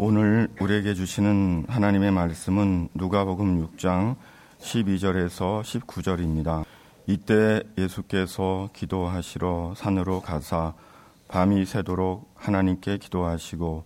오늘 0.00 0.46
우리에게 0.60 0.94
주시는 0.94 1.64
하나님의 1.66 2.12
말씀은 2.12 2.88
누가복음 2.94 3.66
6장 3.66 4.14
12절에서 4.60 5.62
19절입니다. 5.62 6.64
이때 7.08 7.64
예수께서 7.76 8.68
기도하시러 8.74 9.74
산으로 9.76 10.20
가사 10.20 10.74
밤이 11.26 11.66
새도록 11.66 12.30
하나님께 12.36 12.98
기도하시고 12.98 13.82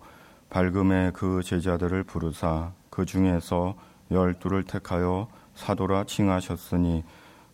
밝음에 0.51 1.09
그 1.15 1.41
제자들을 1.41 2.03
부르사 2.03 2.73
그 2.91 3.07
중에서 3.07 3.73
열두를 4.11 4.65
택하여 4.65 5.27
사도라 5.55 6.03
칭하셨으니 6.03 7.03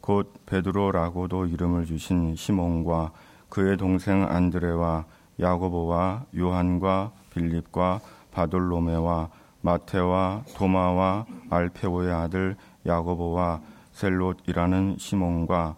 곧 0.01 0.33
베드로라고도 0.45 1.45
이름을 1.45 1.85
주신 1.85 2.35
시몬과 2.35 3.13
그의 3.47 3.77
동생 3.77 4.25
안드레와 4.29 5.05
야고보와 5.39 6.25
요한과 6.37 7.13
빌립과 7.33 8.01
바돌로메와 8.31 9.29
마테와 9.61 10.43
도마와 10.55 11.25
알페오의 11.49 12.11
아들 12.11 12.55
야고보와 12.85 13.61
셀롯이라는 13.91 14.95
시몬과 14.97 15.75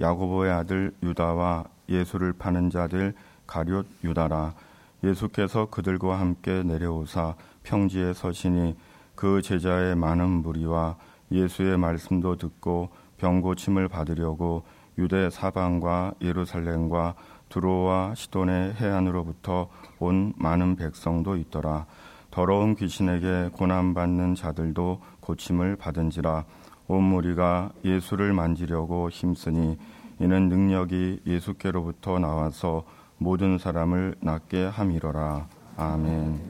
야고보의 0.00 0.52
아들 0.52 0.94
유다와 1.02 1.64
예수를 1.88 2.32
파는 2.32 2.70
자들 2.70 3.14
가룟 3.46 3.84
유다라. 4.02 4.54
예수께서 5.02 5.66
그들과 5.66 6.18
함께 6.18 6.62
내려오사 6.62 7.34
평지에 7.62 8.12
서시니 8.12 8.76
그 9.14 9.42
제자의 9.42 9.96
많은 9.96 10.28
무리와 10.42 10.96
예수의 11.30 11.78
말씀도 11.78 12.36
듣고 12.36 12.88
병고침을 13.18 13.88
받으려고 13.88 14.64
유대 14.98 15.28
사방과 15.28 16.14
예루살렘과 16.22 17.14
두로와 17.54 18.16
시돈의 18.16 18.74
해안으로부터 18.74 19.68
온 20.00 20.32
많은 20.36 20.74
백성도 20.74 21.36
있더라. 21.36 21.86
더러운 22.32 22.74
귀신에게 22.74 23.50
고난받는 23.52 24.34
자들도 24.34 25.00
고침을 25.20 25.76
받은지라 25.76 26.44
온 26.88 27.04
무리가 27.04 27.70
예수를 27.84 28.32
만지려고 28.32 29.08
힘쓰니 29.08 29.78
이는 30.18 30.48
능력이 30.48 31.20
예수께로부터 31.24 32.18
나와서 32.18 32.82
모든 33.18 33.58
사람을 33.58 34.16
낫게 34.20 34.64
함이로라. 34.64 35.46
아멘. 35.76 36.40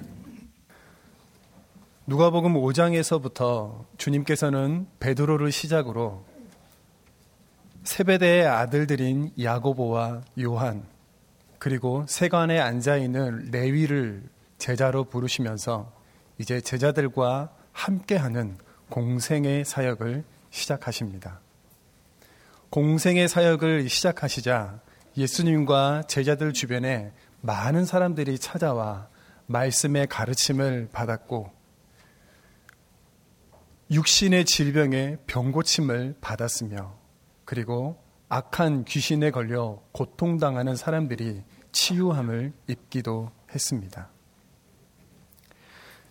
누가복음 2.06 2.54
5장에서부터 2.54 3.84
주님께서는 3.98 4.86
베드로를 5.00 5.52
시작으로 5.52 6.24
세베대의 7.82 8.46
아들들인 8.46 9.32
야고보와 9.38 10.22
요한 10.40 10.93
그리고 11.64 12.04
세관에 12.06 12.60
앉아 12.60 12.98
있는 12.98 13.50
레위를 13.50 14.22
제자로 14.58 15.04
부르시면서 15.04 15.90
이제 16.36 16.60
제자들과 16.60 17.54
함께하는 17.72 18.58
공생의 18.90 19.64
사역을 19.64 20.24
시작하십니다. 20.50 21.40
공생의 22.68 23.28
사역을 23.28 23.88
시작하시자 23.88 24.78
예수님과 25.16 26.02
제자들 26.06 26.52
주변에 26.52 27.12
많은 27.40 27.86
사람들이 27.86 28.38
찾아와 28.38 29.08
말씀의 29.46 30.06
가르침을 30.08 30.90
받았고 30.92 31.50
육신의 33.90 34.44
질병에 34.44 35.16
병고침을 35.26 36.16
받았으며 36.20 36.94
그리고 37.46 38.04
악한 38.28 38.84
귀신에 38.84 39.30
걸려 39.30 39.80
고통당하는 39.92 40.76
사람들이 40.76 41.42
치유함을 41.74 42.52
입기도 42.68 43.30
했습니다. 43.52 44.08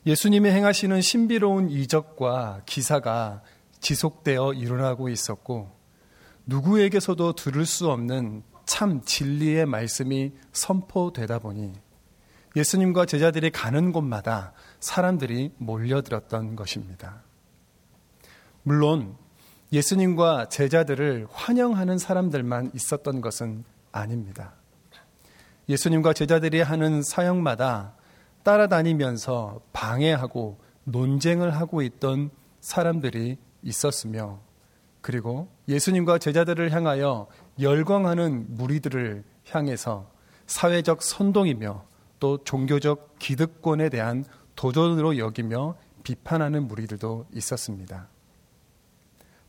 예수님이 0.06 0.50
행하시는 0.50 1.02
신비로운 1.02 1.70
이적과 1.70 2.62
기사가 2.66 3.42
지속되어 3.80 4.54
일어나고 4.54 5.08
있었고 5.10 5.72
누구에게서도 6.46 7.34
들을 7.34 7.66
수 7.66 7.90
없는 7.90 8.44
참 8.66 9.02
진리의 9.04 9.66
말씀이 9.66 10.34
선포되다 10.52 11.40
보니 11.40 11.74
예수님과 12.56 13.06
제자들이 13.06 13.50
가는 13.50 13.94
곳마다 13.94 14.54
사람들이 14.82 15.54
몰려들었던 15.58 16.58
것입니다. 16.58 17.24
물론 18.64 19.16
예수님과 19.72 20.50
제자들을 20.50 21.28
환영하는 21.32 21.98
사람들만 21.98 22.72
있었던 22.76 23.22
것은 23.22 23.64
아닙니다. 23.92 24.54
예수님과 25.70 26.14
제자들이 26.14 26.62
하는 26.62 27.02
사역마다 27.02 27.96
따라다니면서 28.44 29.62
방해하고 29.72 30.60
논쟁을 30.84 31.52
하고 31.56 31.82
있던 31.82 32.30
사람들이 32.60 33.38
있었으며 33.62 34.40
그리고 35.02 35.50
예수님과 35.68 36.18
제자들을 36.18 36.72
향하여 36.72 37.28
열광하는 37.60 38.56
무리들을 38.56 39.24
향해서 39.50 40.10
사회적 40.48 41.02
선동이며 41.02 41.86
또 42.20 42.44
종교적 42.44 43.20
기득권에 43.20 43.90
대한 43.90 44.24
도전으로 44.56 45.18
여기며 45.18 45.76
비판하는 46.04 46.68
무리들도 46.68 47.28
있었습니다. 47.34 48.08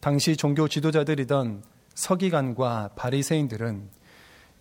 당시 0.01 0.37
종교 0.37 0.69
지도자들이던 0.69 1.63
서기관과 1.95 2.91
바리새인들은 2.97 3.89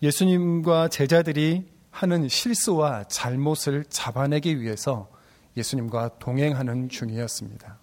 예수님과 0.04 0.88
제자들이 0.88 1.64
하는 1.90 2.28
실수와 2.28 3.04
잘못을 3.04 3.86
잡아내기 3.88 4.60
위해서 4.60 5.08
예수님과 5.56 6.18
동행하는 6.18 6.90
중이었습니다. 6.90 7.78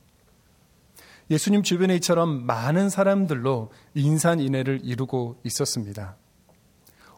예수님 1.32 1.64
주변에 1.64 1.96
이처럼 1.96 2.46
많은 2.46 2.90
사람들로 2.90 3.72
인산인해를 3.96 4.82
이루고 4.84 5.40
있었습니다. 5.46 6.16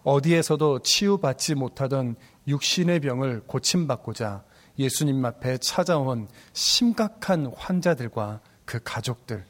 어디에서도 0.03 0.79
치유받지 0.79 1.55
못하던 1.55 2.15
육신의 2.47 3.01
병을 3.01 3.43
고침받고자 3.45 4.45
예수님 4.79 5.25
앞에 5.25 5.57
찾아온 5.57 6.29
심각한 6.53 7.51
환자들과 7.57 8.39
그 8.63 8.79
가족들, 8.81 9.45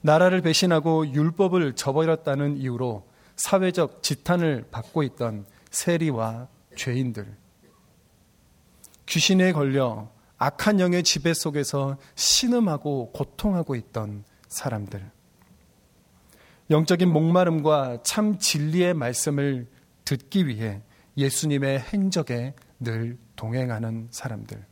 나라를 0.00 0.40
배신하고 0.40 1.12
율법을 1.12 1.74
저버렸다는 1.74 2.56
이유로 2.56 3.12
사회적 3.36 4.02
지탄을 4.02 4.66
받고 4.70 5.02
있던 5.02 5.46
세리와 5.70 6.48
죄인들, 6.76 7.36
귀신에 9.06 9.52
걸려 9.52 10.08
악한 10.38 10.80
영의 10.80 11.02
지배 11.02 11.34
속에서 11.34 11.96
신음하고 12.14 13.12
고통하고 13.12 13.74
있던 13.74 14.24
사람들, 14.48 15.10
영적인 16.70 17.12
목마름과 17.12 18.02
참 18.04 18.38
진리의 18.38 18.94
말씀을 18.94 19.68
듣기 20.04 20.46
위해 20.46 20.82
예수님의 21.16 21.80
행적에 21.80 22.54
늘 22.80 23.18
동행하는 23.36 24.08
사람들, 24.10 24.64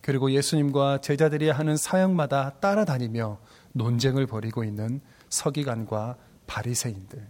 그리고 0.00 0.30
예수님과 0.30 1.00
제자들이 1.00 1.50
하는 1.50 1.76
사역마다 1.76 2.60
따라다니며 2.60 3.40
논쟁을 3.72 4.26
벌이고 4.26 4.62
있는 4.62 5.00
서기관과 5.28 6.16
바리새인들. 6.46 7.26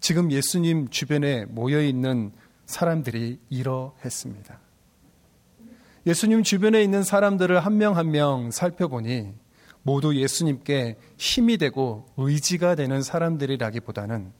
지금 0.00 0.30
예수님 0.30 0.88
주변에 0.88 1.44
모여 1.46 1.80
있는 1.82 2.32
사람들이 2.66 3.40
이러했습니다. 3.48 4.58
예수님 6.06 6.42
주변에 6.42 6.82
있는 6.82 7.02
사람들을 7.02 7.58
한 7.64 7.78
명 7.78 7.96
한 7.96 8.10
명 8.10 8.50
살펴보니 8.50 9.32
모두 9.82 10.14
예수님께 10.16 10.96
힘이 11.16 11.56
되고 11.58 12.06
의지가 12.16 12.74
되는 12.74 13.02
사람들이라기보다는 13.02 14.32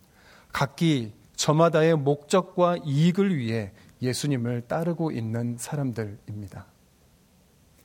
각기 0.53 1.13
저마다의 1.37 1.97
목적과 1.97 2.77
이익을 2.85 3.37
위해 3.37 3.73
예수님을 4.01 4.63
따르고 4.69 5.11
있는 5.11 5.57
사람들입니다. 5.59 6.67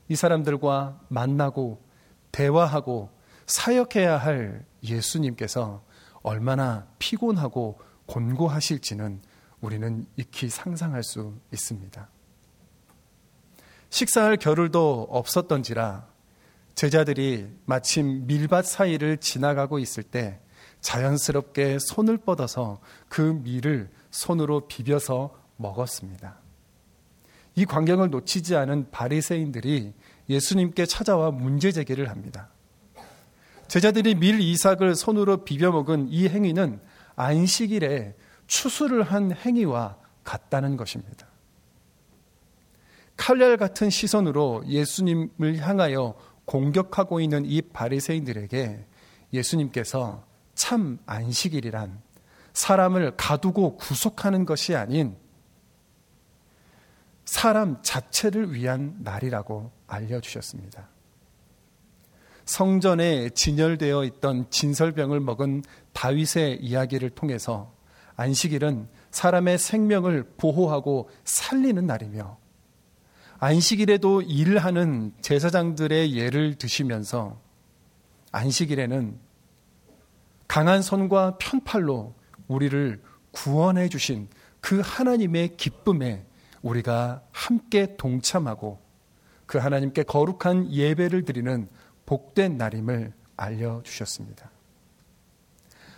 이 0.10 0.16
사람들과 0.16 1.00
만나고 1.08 1.82
대화하고 2.32 3.10
사역해야 3.50 4.18
할 4.18 4.64
예수님께서 4.84 5.84
얼마나 6.22 6.88
피곤하고 7.00 7.80
곤고하실지는 8.06 9.22
우리는 9.60 10.06
익히 10.18 10.50
상상할 10.50 11.04
수 11.04 11.34
있습니다. 11.52 12.08
식사할 13.90 14.38
겨를도 14.38 15.08
없었던지라 15.10 16.08
제자들이 16.76 17.50
마침 17.66 18.28
밀밭 18.28 18.66
사이를 18.66 19.18
지나가고 19.18 19.80
있을 19.80 20.04
때 20.04 20.40
자연스럽게 20.82 21.80
손을 21.80 22.18
뻗어서 22.18 22.80
그 23.10 23.22
밀을 23.22 23.90
손으로 24.12 24.68
비벼서 24.68 25.36
먹었습니다. 25.58 26.40
이 27.56 27.66
광경을 27.66 28.12
놓치지 28.12 28.56
않은 28.56 28.92
바리새인들이 28.92 29.94
예수님께 30.30 30.86
찾아와 30.86 31.32
문제 31.32 31.72
제기를 31.72 32.10
합니다. 32.10 32.52
제자들이 33.70 34.16
밀 34.16 34.42
이삭을 34.42 34.96
손으로 34.96 35.46
비벼 35.46 35.72
먹은 35.72 36.08
이 36.10 36.28
행위는 36.28 36.82
안식일에 37.16 38.16
추수를 38.48 39.04
한 39.04 39.32
행위와 39.32 39.98
같다는 40.24 40.76
것입니다. 40.76 41.28
칼날 43.16 43.58
같은 43.58 43.90
시선으로 43.90 44.64
예수님을 44.66 45.58
향하여 45.60 46.16
공격하고 46.46 47.20
있는 47.20 47.46
이 47.46 47.62
바리새인들에게 47.62 48.86
예수님께서 49.34 50.26
참 50.56 50.98
안식일이란 51.06 52.02
사람을 52.54 53.18
가두고 53.18 53.78
구속하는 53.78 54.46
것이 54.46 54.76
아닌 54.76 55.16
사람 57.24 57.78
자체를 57.84 58.54
위한 58.54 58.96
날이라고 59.02 59.72
알려주셨습니다. 59.86 60.90
성전에 62.50 63.30
진열되어 63.30 64.06
있던 64.06 64.50
진설병을 64.50 65.20
먹은 65.20 65.62
다윗의 65.94 66.58
이야기를 66.62 67.12
통해서 67.12 67.72
안식일은 68.16 68.88
사람의 69.12 69.60
생명을 69.60 70.34
보호하고 70.36 71.12
살리는 71.26 71.86
날이며 71.86 72.40
안식일에도 73.38 74.24
일하는 74.24 75.14
제사장들의 75.22 76.16
예를 76.18 76.56
드시면서 76.56 77.40
안식일에는 78.32 79.20
강한 80.48 80.82
손과 80.82 81.38
편팔로 81.38 82.16
우리를 82.48 83.00
구원해 83.30 83.90
주신 83.90 84.28
그 84.60 84.82
하나님의 84.84 85.56
기쁨에 85.56 86.26
우리가 86.64 87.22
함께 87.32 87.96
동참하고 87.96 88.82
그 89.46 89.60
하나님께 89.60 90.02
거룩한 90.04 90.72
예배를 90.72 91.26
드리는 91.26 91.70
복된 92.10 92.58
날임을 92.58 93.14
알려주셨습니다. 93.38 94.50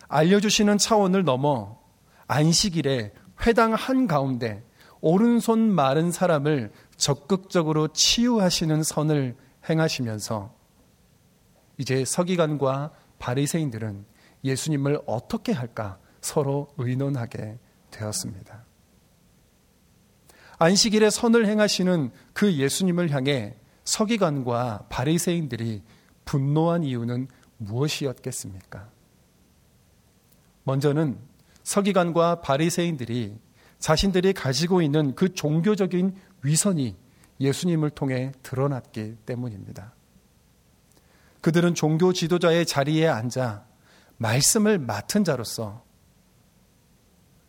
알려주시는 0.08 0.76
차원을 0.76 1.24
넘어 1.24 1.80
안식일에 2.26 3.14
회당 3.46 3.72
한가운데 3.72 4.62
오른손 5.00 5.72
마른 5.72 6.12
사람을 6.12 6.70
적극적으로 6.96 7.88
치유하시는 7.88 8.82
선을 8.82 9.36
행하시면서 9.70 10.54
이제 11.78 12.04
서기관과 12.04 12.92
바리새인들은 13.18 14.04
예수님을 14.44 15.00
어떻게 15.06 15.52
할까 15.52 15.98
서로 16.20 16.68
의논하게 16.76 17.58
되었습니다. 17.90 18.66
안식일에 20.58 21.08
선을 21.08 21.46
행하시는 21.46 22.12
그 22.34 22.52
예수님을 22.52 23.10
향해 23.12 23.56
서기관과 23.84 24.88
바리새인들이 24.90 25.82
분노한 26.24 26.84
이유는 26.84 27.28
무엇이었겠습니까? 27.58 28.88
먼저는 30.64 31.18
서기관과 31.62 32.40
바리새인들이 32.40 33.36
자신들이 33.78 34.32
가지고 34.32 34.80
있는 34.82 35.14
그 35.14 35.34
종교적인 35.34 36.16
위선이 36.42 36.96
예수님을 37.40 37.90
통해 37.90 38.32
드러났기 38.42 39.16
때문입니다. 39.26 39.92
그들은 41.40 41.74
종교 41.74 42.12
지도자의 42.12 42.64
자리에 42.64 43.08
앉아 43.08 43.66
말씀을 44.18 44.78
맡은 44.78 45.24
자로서 45.24 45.84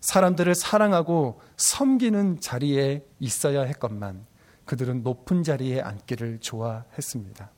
사람들을 0.01 0.53
사랑하고 0.55 1.39
섬기는 1.55 2.41
자리에 2.41 3.05
있어야 3.19 3.61
했건만 3.61 4.25
그들은 4.65 5.03
높은 5.03 5.43
자리에 5.43 5.79
앉기를 5.81 6.39
좋아했습니다. 6.39 7.51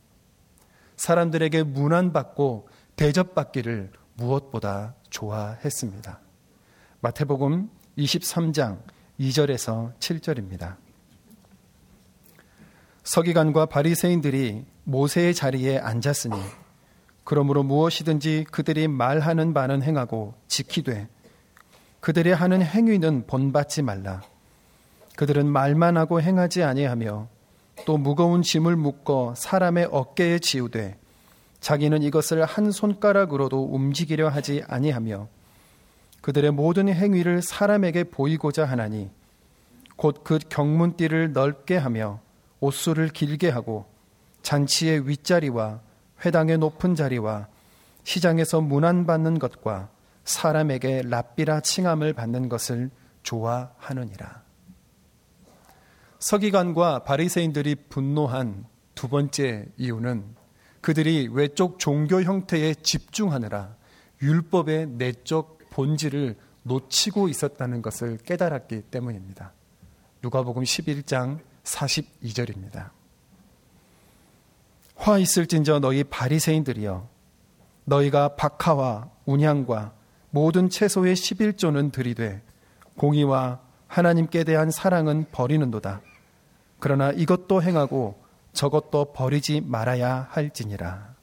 사람들에게 0.97 1.63
문안받고 1.63 2.67
대접받기를 2.95 3.91
무엇보다 4.15 4.95
좋아했습니다. 5.09 6.19
마태복음 7.01 7.69
23장 7.97 8.79
2절에서 9.19 9.97
7절입니다. 9.99 10.77
서기관과 13.03 13.67
바리새인들이 13.67 14.65
모세의 14.83 15.33
자리에 15.33 15.77
앉았으니 15.77 16.35
그러므로 17.23 17.63
무엇이든지 17.63 18.45
그들이 18.51 18.87
말하는 18.87 19.53
바는 19.53 19.83
행하고 19.83 20.35
지키되 20.47 21.07
그들이 21.99 22.31
하는 22.31 22.61
행위는 22.61 23.25
본받지 23.25 23.81
말라. 23.81 24.21
그들은 25.15 25.47
말만 25.47 25.97
하고 25.97 26.21
행하지 26.21 26.63
아니하며 26.63 27.27
또 27.85 27.97
무거운 27.97 28.41
짐을 28.41 28.75
묶어 28.75 29.33
사람의 29.35 29.89
어깨에 29.91 30.39
지우되 30.39 30.97
자기는 31.59 32.03
이것을 32.03 32.45
한 32.45 32.71
손가락으로도 32.71 33.65
움직이려 33.65 34.29
하지 34.29 34.63
아니하며 34.67 35.27
그들의 36.21 36.51
모든 36.51 36.87
행위를 36.89 37.41
사람에게 37.41 38.05
보이고자 38.05 38.65
하나니 38.65 39.09
곧 39.95 40.23
그 40.23 40.39
경문띠를 40.39 41.33
넓게 41.33 41.77
하며 41.77 42.19
옷수를 42.59 43.09
길게 43.09 43.49
하고 43.49 43.85
잔치의 44.41 45.07
윗자리와 45.07 45.81
회당의 46.25 46.57
높은 46.57 46.95
자리와 46.95 47.47
시장에서 48.03 48.61
문안받는 48.61 49.39
것과 49.39 49.89
사람에게 50.23 51.03
랍비라 51.05 51.61
칭함을 51.61 52.13
받는 52.13 52.49
것을 52.49 52.89
좋아하느니라. 53.23 54.44
서기관과 56.19 57.03
바리새인들이 57.03 57.75
분노한 57.89 58.65
두 58.95 59.07
번째 59.07 59.67
이유는 59.77 60.35
그들이 60.81 61.29
외적 61.31 61.79
종교 61.79 62.21
형태에 62.21 62.73
집중하느라 62.75 63.75
율법의 64.21 64.87
내적 64.87 65.59
본질을 65.71 66.35
놓치고 66.63 67.27
있었다는 67.27 67.81
것을 67.81 68.17
깨달았기 68.17 68.83
때문입니다. 68.83 69.53
누가복음 70.21 70.63
11장 70.63 71.39
42절입니다. 71.63 72.91
화 74.95 75.17
있을진저 75.17 75.79
너희 75.79 76.03
바리새인들이여 76.03 77.07
너희가 77.83 78.35
박하와 78.35 79.09
운향과 79.25 79.93
모든 80.31 80.69
채소의 80.69 81.15
11조는 81.15 81.91
들이되 81.91 82.41
공의와 82.97 83.64
하나님께 83.95 84.43
대한 84.43 84.71
사랑은 84.71 85.25
버리는도다. 85.31 86.01
그러나 86.79 87.11
이것도 87.11 87.63
행하고 87.63 88.21
저것도 88.51 89.13
버리지 89.13 89.61
말아야 89.61 90.27
할지니라. 90.31 91.15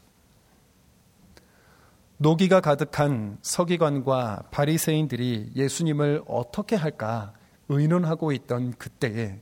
노기가 2.17 2.63
가득한 2.63 3.37
서기관과 3.43 4.45
바리새인들이 4.51 5.53
예수님을 5.55 6.23
어떻게 6.27 6.75
할까 6.75 7.35
의논하고 7.69 8.33
있던 8.33 8.73
그때에 8.79 9.39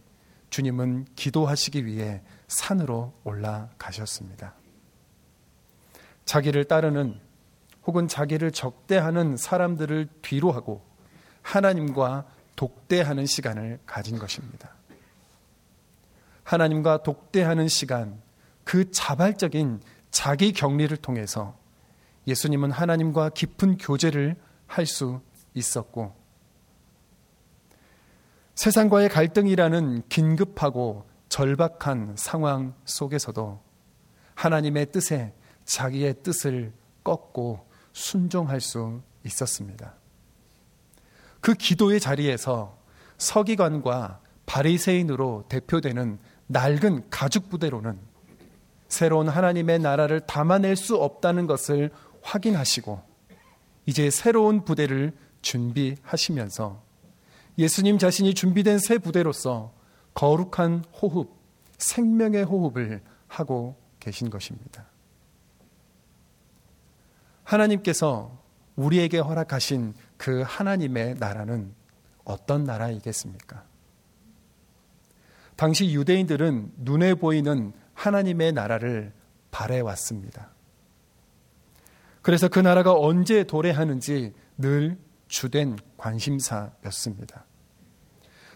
주님은 0.49 1.07
기도하시기 1.15 1.87
위해 1.87 2.23
산으로 2.49 3.13
올라가셨습니다. 3.23 4.55
자기를 6.25 6.65
따르는 6.65 7.21
혹은 7.87 8.09
자기를 8.09 8.51
적대하는 8.51 9.37
사람들을 9.37 10.09
뒤로 10.21 10.51
하고 10.51 10.85
하나님과 11.43 12.40
독대하는 12.61 13.25
시간을 13.25 13.81
가진 13.87 14.19
것입니다. 14.19 14.75
하나님과 16.43 17.03
독대하는 17.03 17.69
시간, 17.69 18.21
그 18.65 18.91
자발적인 18.91 19.81
자기 20.11 20.53
격리를 20.53 20.95
통해서 20.99 21.57
예수님은 22.27 22.71
하나님과 22.71 23.31
깊은 23.31 23.79
교제를 23.79 24.37
할 24.67 24.85
수 24.85 25.23
있었고, 25.55 26.15
세상과의 28.57 29.09
갈등이라는 29.09 30.03
긴급하고 30.11 31.09
절박한 31.31 32.17
상황 32.19 32.75
속에서도 32.85 33.59
하나님의 34.35 34.93
뜻에 34.93 35.33
자기의 35.65 36.17
뜻을 36.23 36.75
꺾고 37.05 37.67
순종할 37.95 38.61
수 38.61 39.01
있었습니다. 39.25 40.00
그 41.41 41.55
기도의 41.55 42.01
자리에서 42.01 42.79
서기관과 43.19 44.21
바리새인으로 44.47 45.45
대표되는 45.49 46.19
낡은 46.49 47.11
가죽 47.11 47.49
부대로는 47.49 47.99
새로운 48.89 49.29
하나님의 49.29 49.79
나라를 49.79 50.21
담아낼 50.27 50.75
수 50.75 50.97
없다는 50.97 51.47
것을 51.47 51.91
확인하시고 52.23 53.01
이제 53.87 54.11
새로운 54.11 54.65
부대를 54.65 55.13
준비하시면서 55.43 56.83
예수님 57.59 57.99
자신이 57.99 58.35
준비된 58.35 58.79
새 58.79 58.99
부대로서 58.99 59.73
거룩한 60.15 60.85
호흡, 61.01 61.31
생명의 61.79 62.45
호흡을 62.45 63.03
하고 63.29 63.77
계신 64.01 64.29
것입니다. 64.29 64.87
하나님께서 67.45 68.40
우리에게 68.81 69.19
허락하신 69.19 69.95
그 70.17 70.43
하나님의 70.47 71.17
나라는 71.19 71.75
어떤 72.25 72.65
나라이겠습니까? 72.65 73.65
당시 75.57 75.93
유대인들은 75.93 76.73
눈에 76.79 77.15
보이는 77.15 77.73
하나님의 77.93 78.53
나라를 78.53 79.13
바래왔습니다. 79.51 80.51
그래서 82.23 82.49
그 82.49 82.59
나라가 82.59 82.95
언제 82.95 83.45
도래하는지 83.45 84.33
늘 84.57 84.99
주된 85.29 85.77
관심사였습니다. 85.97 87.45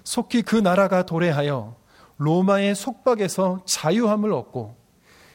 속히 0.04 0.42
그 0.42 0.56
나라가 0.56 1.04
도래하여 1.04 1.76
로마의 2.16 2.74
속박에서 2.74 3.64
자유함을 3.66 4.32
얻고 4.32 4.76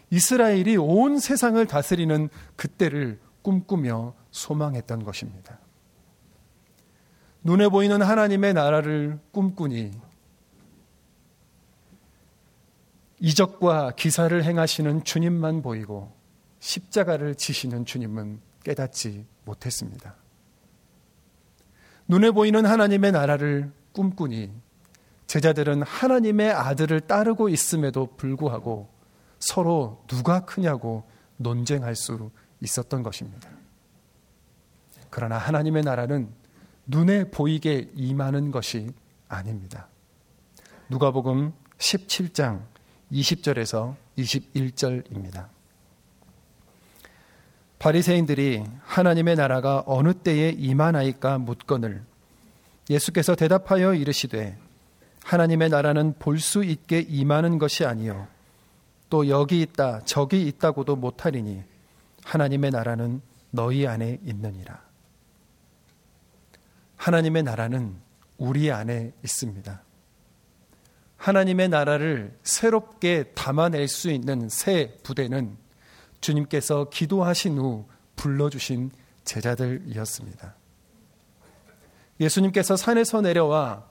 이스라엘이 0.09 0.77
온 0.77 1.19
세상을 1.19 1.63
다스리는 1.67 2.29
그때를 2.55 3.19
꿈꾸며 3.43 4.15
소망했던 4.31 5.03
것입니다. 5.03 5.59
눈에 7.43 7.69
보이는 7.69 8.01
하나님의 8.01 8.53
나라를 8.53 9.19
꿈꾸니 9.31 9.91
이적과 13.19 13.91
기사를 13.91 14.43
행하시는 14.43 15.03
주님만 15.03 15.61
보이고 15.61 16.13
십자가를 16.59 17.35
지시는 17.35 17.85
주님은 17.85 18.41
깨닫지 18.63 19.25
못했습니다. 19.45 20.15
눈에 22.07 22.31
보이는 22.31 22.65
하나님의 22.65 23.11
나라를 23.11 23.71
꿈꾸니 23.93 24.51
제자들은 25.27 25.83
하나님의 25.83 26.51
아들을 26.51 27.01
따르고 27.01 27.49
있음에도 27.49 28.07
불구하고 28.17 28.89
서로 29.37 30.03
누가 30.07 30.45
크냐고 30.45 31.03
논쟁할 31.37 31.95
수 31.95 32.31
있었던 32.61 33.03
것입니다. 33.03 33.58
그러나 35.09 35.37
하나님의 35.37 35.83
나라는 35.83 36.29
눈에 36.87 37.25
보이게 37.25 37.89
임하는 37.95 38.51
것이 38.51 38.91
아닙니다. 39.27 39.87
누가복음 40.89 41.53
17장 41.77 42.61
20절에서 43.11 43.95
21절입니다. 44.17 45.47
바리새인들이 47.77 48.63
하나님의 48.83 49.35
나라가 49.35 49.83
어느 49.85 50.13
때에 50.13 50.49
임하나이까 50.49 51.37
묻거늘 51.37 52.03
예수께서 52.89 53.35
대답하여 53.35 53.93
이르시되 53.93 54.57
하나님의 55.23 55.69
나라는 55.69 56.15
볼 56.19 56.39
수 56.39 56.63
있게 56.63 56.99
임하는 56.99 57.57
것이 57.57 57.85
아니요 57.85 58.27
또 59.09 59.29
여기 59.29 59.61
있다 59.61 60.01
저기 60.05 60.45
있다고도 60.47 60.95
못하리니 60.97 61.63
하나님의 62.23 62.71
나라는 62.71 63.21
너희 63.51 63.87
안에 63.87 64.19
있느니라. 64.23 64.88
하나님의 66.99 67.43
나라는 67.43 67.95
우리 68.37 68.71
안에 68.71 69.13
있습니다. 69.23 69.81
하나님의 71.15 71.69
나라를 71.69 72.37
새롭게 72.43 73.31
담아낼 73.35 73.87
수 73.87 74.11
있는 74.11 74.49
새 74.49 74.97
부대는 75.03 75.57
주님께서 76.19 76.89
기도하신 76.89 77.57
후 77.57 77.87
불러주신 78.17 78.91
제자들이었습니다. 79.23 80.55
예수님께서 82.19 82.75
산에서 82.75 83.21
내려와 83.21 83.85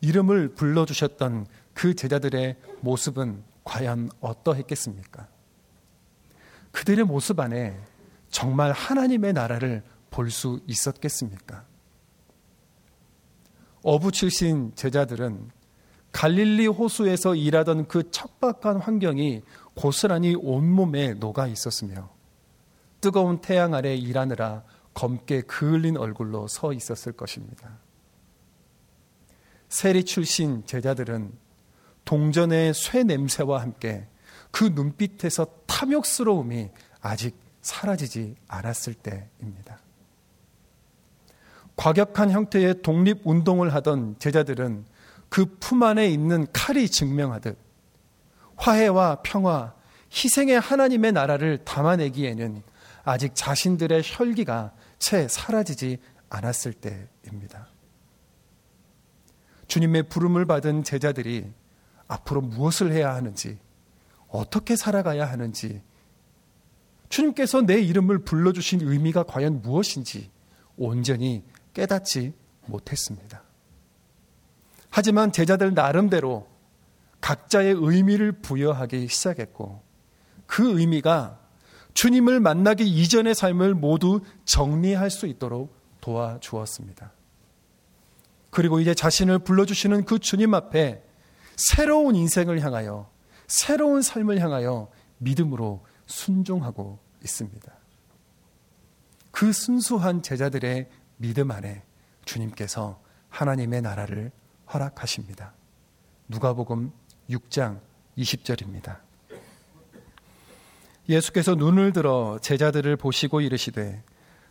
이름을 0.00 0.54
불러주셨던 0.54 1.46
그 1.74 1.94
제자들의 1.94 2.56
모습은 2.80 3.44
과연 3.64 4.10
어떠했겠습니까? 4.20 5.28
그들의 6.72 7.04
모습 7.04 7.38
안에 7.38 7.78
정말 8.30 8.72
하나님의 8.72 9.34
나라를 9.34 9.82
볼 10.10 10.30
수 10.30 10.60
있었겠습니까? 10.66 11.75
어부 13.86 14.10
출신 14.10 14.72
제자들은 14.74 15.48
갈릴리 16.10 16.66
호수에서 16.66 17.36
일하던 17.36 17.86
그 17.86 18.10
척박한 18.10 18.80
환경이 18.80 19.42
고스란히 19.74 20.34
온몸에 20.34 21.14
녹아 21.14 21.46
있었으며 21.46 22.10
뜨거운 23.00 23.40
태양 23.40 23.74
아래 23.74 23.94
일하느라 23.94 24.64
검게 24.92 25.42
그을린 25.42 25.96
얼굴로 25.98 26.48
서 26.48 26.72
있었을 26.72 27.12
것입니다. 27.12 27.78
세리 29.68 30.02
출신 30.02 30.66
제자들은 30.66 31.32
동전의 32.04 32.74
쇠 32.74 33.04
냄새와 33.04 33.60
함께 33.60 34.08
그 34.50 34.64
눈빛에서 34.64 35.46
탐욕스러움이 35.66 36.70
아직 37.02 37.38
사라지지 37.62 38.34
않았을 38.48 38.94
때입니다. 38.94 39.78
과격한 41.76 42.30
형태의 42.30 42.82
독립 42.82 43.20
운동을 43.24 43.72
하던 43.74 44.16
제자들은 44.18 44.84
그 45.28 45.58
품 45.58 45.82
안에 45.82 46.08
있는 46.08 46.46
칼이 46.52 46.88
증명하듯 46.88 47.58
화해와 48.56 49.22
평화, 49.22 49.74
희생의 50.10 50.58
하나님의 50.60 51.12
나라를 51.12 51.64
담아내기에는 51.64 52.62
아직 53.04 53.34
자신들의 53.34 54.02
혈기가 54.04 54.72
채 54.98 55.28
사라지지 55.28 55.98
않았을 56.30 56.72
때입니다. 56.72 57.68
주님의 59.68 60.04
부름을 60.04 60.46
받은 60.46 60.84
제자들이 60.84 61.52
앞으로 62.08 62.40
무엇을 62.40 62.92
해야 62.92 63.14
하는지, 63.14 63.58
어떻게 64.28 64.74
살아가야 64.74 65.26
하는지, 65.26 65.82
주님께서 67.08 67.62
내 67.62 67.80
이름을 67.80 68.20
불러주신 68.20 68.80
의미가 68.82 69.24
과연 69.24 69.60
무엇인지 69.60 70.30
온전히 70.76 71.44
깨닫지 71.76 72.32
못했습니다. 72.64 73.42
하지만 74.88 75.30
제자들 75.30 75.74
나름대로 75.74 76.48
각자의 77.20 77.74
의미를 77.76 78.32
부여하기 78.32 79.08
시작했고 79.08 79.82
그 80.46 80.78
의미가 80.80 81.38
주님을 81.92 82.40
만나기 82.40 82.86
이전의 82.86 83.34
삶을 83.34 83.74
모두 83.74 84.20
정리할 84.46 85.10
수 85.10 85.26
있도록 85.26 85.76
도와주었습니다. 86.00 87.12
그리고 88.48 88.80
이제 88.80 88.94
자신을 88.94 89.40
불러주시는 89.40 90.06
그 90.06 90.18
주님 90.18 90.54
앞에 90.54 91.02
새로운 91.56 92.16
인생을 92.16 92.60
향하여 92.60 93.10
새로운 93.48 94.00
삶을 94.00 94.40
향하여 94.40 94.88
믿음으로 95.18 95.84
순종하고 96.06 96.98
있습니다. 97.22 97.72
그 99.30 99.52
순수한 99.52 100.22
제자들의 100.22 100.88
믿음 101.16 101.50
안에 101.50 101.82
주님께서 102.24 103.00
하나님의 103.28 103.82
나라를 103.82 104.30
허락하십니다. 104.72 105.54
누가복음 106.28 106.92
6장 107.30 107.80
20절입니다. 108.18 108.98
예수께서 111.08 111.54
눈을 111.54 111.92
들어 111.92 112.38
제자들을 112.40 112.96
보시고 112.96 113.40
이르시되 113.40 114.02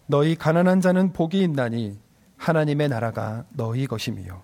너희 0.08 0.36
가난한 0.36 0.82
자는 0.82 1.12
복이 1.12 1.42
있나니 1.42 2.00
하나님의 2.38 2.90
나라가 2.90 3.46
너희 3.52 3.88
것임이요. 3.88 4.44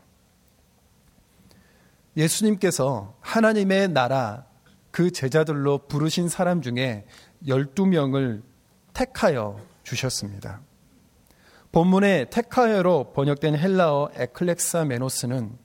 예수님께서 2.18 3.16
하나님의 3.22 3.90
나라 3.90 4.46
그 4.92 5.12
제자들로 5.12 5.88
부르신 5.88 6.28
사람 6.28 6.62
중에 6.62 7.06
12명을 7.46 8.42
택하여 8.94 9.60
주셨습니다. 9.84 10.62
본문의 11.72 12.30
택하여로 12.30 13.14
번역된 13.14 13.58
헬라어 13.58 14.12
에클렉사 14.16 14.86
메노스는 14.86 15.58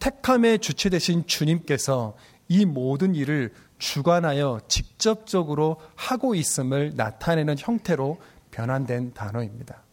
택함의 0.00 0.58
주체 0.58 0.88
되신 0.88 1.26
주님께서 1.26 2.16
이 2.48 2.64
모든 2.64 3.14
일을 3.14 3.52
주관하여 3.78 4.60
직접적으로 4.68 5.76
하고 5.94 6.34
있음을 6.34 6.94
나타내는 6.96 7.56
형태로 7.58 8.18
변환된 8.50 9.14
단어입니다. 9.14 9.84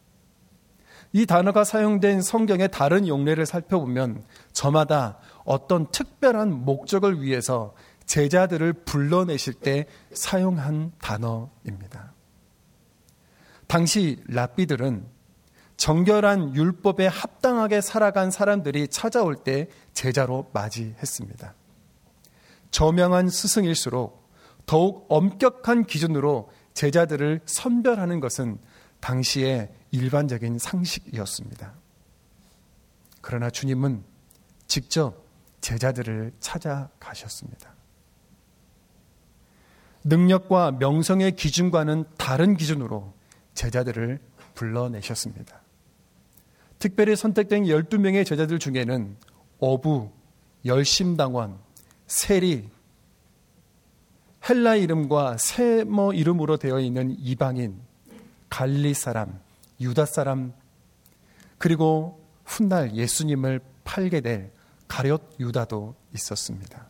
이 1.14 1.26
단어가 1.26 1.64
사용된 1.64 2.22
성경의 2.22 2.70
다른 2.72 3.08
용례를 3.08 3.46
살펴보면 3.46 4.24
저마다 4.52 5.20
어떤 5.44 5.90
특별한 5.92 6.66
목적을 6.66 7.22
위해서 7.22 7.74
제자들을 8.06 8.74
불러내실 8.74 9.54
때 9.54 9.86
사용한 10.12 10.94
단어입니다. 11.00 12.14
당시 13.68 14.22
랍비들은 14.28 15.15
정결한 15.78 16.56
율법에 16.56 17.08
합당하게 17.08 17.82
살아간 17.82 18.32
사람들이 18.32 18.88
찾아올 18.88 19.36
때 19.36 19.68
제자로 19.94 20.50
맞이했습니다. 20.54 21.54
저명한 22.72 23.30
스승일수록 23.30 24.30
더욱 24.66 25.06
엄격한 25.10 25.86
기준으로 25.86 26.50
제자들을 26.74 27.42
선별하는 27.46 28.20
것은 28.20 28.58
당시의 29.00 29.72
일반적인 29.92 30.58
상식이었습니다. 30.60 31.74
그러나 33.22 33.50
주님은 33.50 34.04
직접 34.68 35.24
제자들을 35.62 36.34
찾아가셨습니다. 36.40 37.74
능력과 40.04 40.72
명성의 40.74 41.36
기준과는 41.36 42.06
다른 42.18 42.56
기준으로 42.56 43.14
제자들을 43.54 44.20
불러내셨습니다. 44.54 45.65
특별히 46.86 47.16
선택된 47.16 47.64
12명의 47.64 48.24
제자들 48.24 48.60
중에는 48.60 49.18
어부, 49.58 50.12
열심당원, 50.66 51.58
세리, 52.06 52.70
헬라 54.48 54.76
이름과 54.76 55.38
세머 55.38 56.14
이름으로 56.14 56.58
되어 56.58 56.80
있는 56.80 57.16
이방인, 57.18 57.82
갈리 58.52 58.94
사람, 58.94 59.40
유다 59.82 60.06
사람, 60.06 60.54
그리고 61.58 62.24
훗날 62.44 62.96
예수님을 62.96 63.62
팔게 63.84 64.22
될 64.22 64.52
가룟 64.88 65.18
유다도 65.40 65.96
있었습니다. 66.14 66.88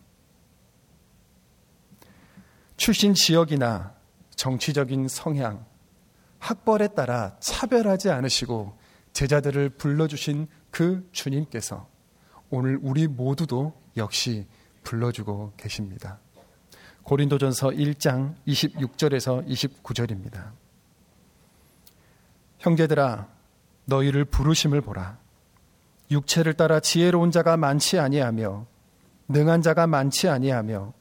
출신 2.76 3.14
지역이나 3.14 3.96
정치적인 4.36 5.08
성향, 5.08 5.66
학벌에 6.40 6.90
따라 6.90 7.38
차별하지 7.40 8.10
않으시고 8.10 8.84
제자들을 9.16 9.70
불러주신 9.70 10.48
그 10.72 11.08
주님께서 11.14 11.88
오늘 12.50 12.78
우리 12.82 13.08
모두도 13.08 13.74
역시 13.96 14.46
불러주고 14.84 15.54
계십니다. 15.56 16.20
고린도전서 17.04 17.70
1장 17.70 18.36
26절에서 18.46 19.48
29절입니다. 19.48 20.52
형제들아 22.60 23.30
너희를 23.86 24.26
부르심을 24.26 24.82
보라 24.82 25.18
육체를 26.12 26.56
따라 26.56 26.82
지혜로운 26.82 27.32
자가 27.32 27.56
많지 27.56 27.98
아니하며 27.98 28.66
능한 29.30 29.62
자가 29.62 29.88
많지 29.88 30.28
아니하며 30.28 30.92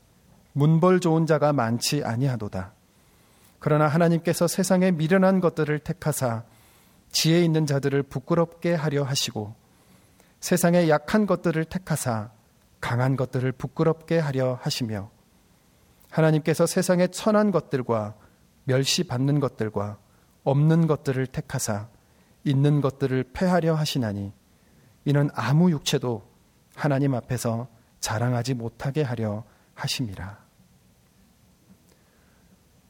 문벌 0.52 1.00
좋은 1.00 1.26
자가 1.26 1.52
많지 1.52 2.04
아니하도다. 2.04 2.74
그러나 3.58 3.88
하나님께서 3.88 4.46
세상에 4.46 4.92
미련한 4.92 5.40
것들을 5.40 5.80
택하사 5.80 6.44
지혜 7.14 7.42
있는 7.42 7.64
자들을 7.64 8.02
부끄럽게 8.02 8.74
하려 8.74 9.04
하시고 9.04 9.54
세상에 10.40 10.88
약한 10.88 11.26
것들을 11.26 11.64
택하사 11.64 12.30
강한 12.80 13.16
것들을 13.16 13.50
부끄럽게 13.52 14.18
하려 14.18 14.58
하시며 14.60 15.10
하나님께서 16.10 16.66
세상에 16.66 17.06
천한 17.06 17.52
것들과 17.52 18.14
멸시받는 18.64 19.40
것들과 19.40 19.96
없는 20.42 20.88
것들을 20.88 21.26
택하사 21.28 21.88
있는 22.42 22.80
것들을 22.80 23.30
패하려 23.32 23.74
하시나니 23.74 24.32
이는 25.04 25.30
아무 25.34 25.70
육체도 25.70 26.28
하나님 26.74 27.14
앞에서 27.14 27.68
자랑하지 28.00 28.54
못하게 28.54 29.02
하려 29.02 29.44
하심이라. 29.74 30.43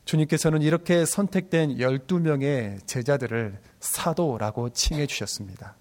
주님께서는 0.04 0.62
이렇게 0.62 1.04
선택된 1.04 1.76
12명의 1.78 2.87
제자들을 2.87 3.58
사도라고 3.80 4.70
칭해 4.70 5.06
주셨습니다. 5.06 5.76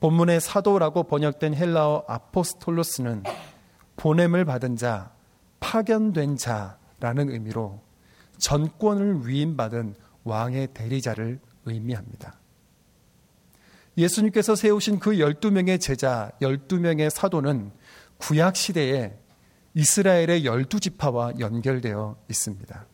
본문의 0.00 0.40
사도라고 0.40 1.04
번역된 1.04 1.54
헬라어 1.54 2.04
아포스톨로스는 2.06 3.22
보냄을 3.96 4.44
받은 4.44 4.76
자, 4.76 5.12
파견된 5.60 6.36
자라는 6.36 7.30
의미로 7.30 7.80
전권을 8.38 9.28
위임받은 9.28 9.94
왕의 10.24 10.68
대리자를 10.72 11.38
의미합니다. 11.66 12.38
예수님께서 13.98 14.54
세우신 14.54 14.98
그 14.98 15.12
12명의 15.12 15.80
제자, 15.80 16.30
12명의 16.40 17.10
사도는 17.10 17.72
구약 18.16 18.56
시대에 18.56 19.18
이스라엘의 19.74 20.44
12지파와 20.44 21.38
연결되어 21.38 22.16
있습니다. 22.28 22.86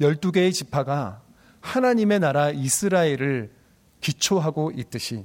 12개의 0.00 0.52
지파가 0.52 1.22
하나님의 1.60 2.20
나라 2.20 2.50
이스라엘을 2.50 3.52
기초하고 4.00 4.72
있듯이 4.72 5.24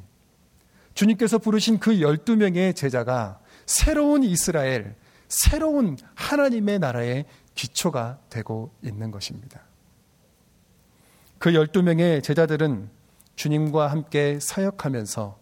주님께서 0.94 1.38
부르신 1.38 1.80
그 1.80 1.92
12명의 1.92 2.76
제자가 2.76 3.40
새로운 3.66 4.24
이스라엘, 4.24 4.96
새로운 5.28 5.98
하나님의 6.16 6.80
나라의 6.80 7.26
기초가 7.56 8.20
되고 8.30 8.74
있는 8.82 9.12
것입니다. 9.12 9.62
그 11.38 11.52
12명의 11.52 12.24
제자들은 12.24 12.90
주님과 13.36 13.88
함께 13.88 14.40
사역하면서 14.42 15.40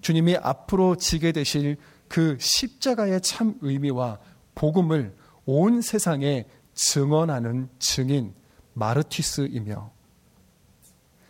주님이 0.00 0.36
앞으로 0.36 0.96
지게 0.96 1.32
되실 1.32 1.76
그 2.08 2.36
십자가의 2.40 3.20
참 3.20 3.54
의미와 3.60 4.18
복음을 4.60 5.16
온 5.46 5.80
세상에 5.80 6.44
증언하는 6.74 7.70
증인 7.78 8.34
마르티스이며 8.74 9.90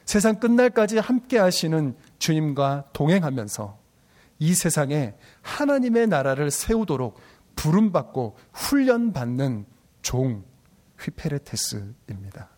세상 0.05 0.41
끝날까지 0.41 0.99
함께 0.99 1.39
하시는 1.39 1.95
주님과 2.19 2.89
동행하면서 2.93 3.79
이 4.41 4.53
세상에 4.53 5.15
하나님의 5.43 6.09
나라를 6.09 6.51
세우도록 6.51 7.21
부름받고 7.55 8.37
훈련받는 8.53 9.65
종 10.03 10.43
휘페레테스입니다. 10.99 12.51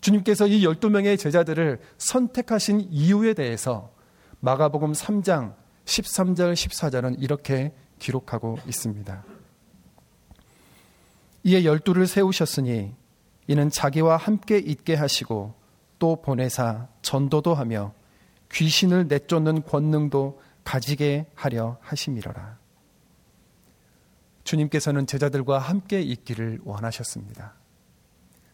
주님께서 0.00 0.46
이 0.46 0.62
12명의 0.64 1.18
제자들을 1.18 1.80
선택하신 1.98 2.86
이유에 2.92 3.34
대해서 3.34 3.92
마가복음 4.38 4.92
3장 4.92 5.56
13절 5.84 6.52
14절은 6.52 7.20
이렇게 7.20 7.74
기록하고 7.98 8.58
있습니다. 8.66 9.24
이에 11.44 11.64
열두를 11.64 12.06
세우셨으니 12.06 12.94
이는 13.46 13.70
자기와 13.70 14.16
함께 14.16 14.58
있게 14.58 14.94
하시고 14.94 15.54
또 15.98 16.20
보내사 16.20 16.88
전도도 17.02 17.54
하며 17.54 17.92
귀신을 18.52 19.08
내쫓는 19.08 19.62
권능도 19.62 20.40
가지게 20.64 21.26
하려 21.34 21.78
하심이로라. 21.80 22.58
주님께서는 24.44 25.06
제자들과 25.06 25.58
함께 25.58 26.00
있기를 26.00 26.60
원하셨습니다. 26.64 27.54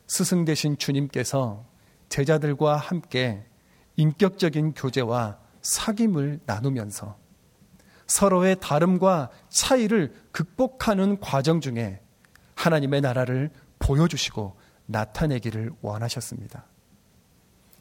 스승 0.07 0.45
되신 0.45 0.79
주님께서 0.79 1.65
제자들과 2.09 2.77
함께 2.77 3.45
인격적인 3.97 4.75
교제와 4.75 5.39
사귐을 5.63 6.41
나누면서 6.47 7.17
서로의 8.07 8.57
다름과 8.61 9.31
차이를 9.49 10.15
극복하는 10.33 11.21
과정 11.21 11.61
중에 11.61 12.01
하나님의 12.55 13.01
나라를 13.01 13.51
보여주시고 13.79 14.57
나타내기를 14.87 15.73
원하셨습니다. 15.81 16.67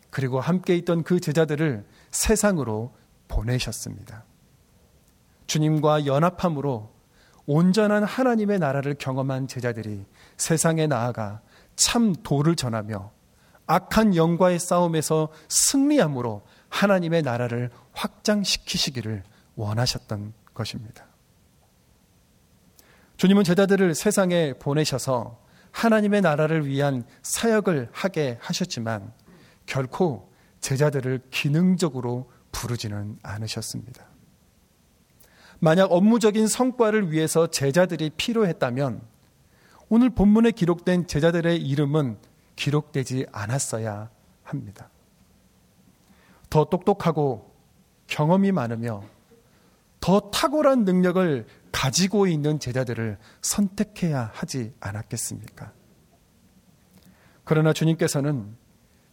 그리고 0.10 0.40
함께 0.40 0.76
있던 0.78 1.04
그 1.04 1.20
제자들을 1.20 1.86
세상으로 2.12 2.94
보내셨습니다. 3.28 4.26
주님과 5.48 6.06
연합함으로 6.06 6.92
온전한 7.46 8.04
하나님의 8.04 8.60
나라를 8.60 8.96
경험한 8.96 9.48
제자들이 9.48 10.06
세상에 10.38 10.88
나아가 10.88 11.42
참 11.76 12.14
도를 12.24 12.56
전하며 12.56 13.12
악한 13.66 14.16
영과의 14.16 14.60
싸움에서 14.60 15.30
승리함으로 15.50 16.44
하나님의 16.70 17.22
나라를 17.24 17.70
확장시키시기를 17.94 19.24
원하셨던 19.56 20.34
것입니다. 20.54 21.06
주님은 23.18 23.44
제자들을 23.44 23.96
세상에 23.96 24.54
보내셔서 24.54 25.40
하나님의 25.72 26.22
나라를 26.22 26.68
위한 26.68 27.04
사역을 27.22 27.90
하게 27.92 28.38
하셨지만 28.42 29.14
결코 29.66 30.32
제자들을 30.60 31.22
기능적으로 31.32 32.32
부르지는 32.52 33.18
않으셨습니다. 33.24 34.06
만약 35.60 35.92
업무적인 35.92 36.48
성과를 36.48 37.12
위해서 37.12 37.48
제자들이 37.48 38.12
필요했다면 38.12 39.02
오늘 39.90 40.10
본문에 40.10 40.52
기록된 40.52 41.08
제자들의 41.08 41.62
이름은 41.62 42.18
기록되지 42.56 43.28
않았어야 43.32 44.10
합니다. 44.44 44.90
더 46.50 46.66
똑똑하고 46.66 47.52
경험이 48.08 48.52
많으며 48.52 49.04
더 50.04 50.20
탁월한 50.20 50.84
능력을 50.84 51.48
가지고 51.72 52.28
있는 52.28 52.60
제자들을 52.60 53.18
선택해야 53.42 54.32
하지 54.34 54.74
않았겠습니까? 54.82 55.72
그러나 57.46 57.72
주님께서는 57.72 58.58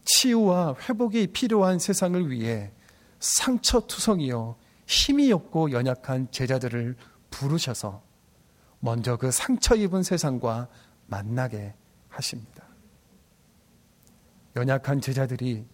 치유와 0.04 0.74
회복이 0.80 1.28
필요한 1.28 1.78
세상을 1.78 2.28
위해 2.28 2.72
상처투성이요 3.20 4.56
힘이 4.84 5.30
없고 5.30 5.70
연약한 5.70 6.26
제자들을 6.32 6.96
부르셔서 7.30 8.02
먼저 8.80 9.16
그 9.16 9.30
상처 9.30 9.76
입은 9.76 10.02
세상과 10.02 10.66
만나게 11.06 11.72
하십니다. 12.08 12.64
연약한 14.56 15.00
제자들이 15.00 15.68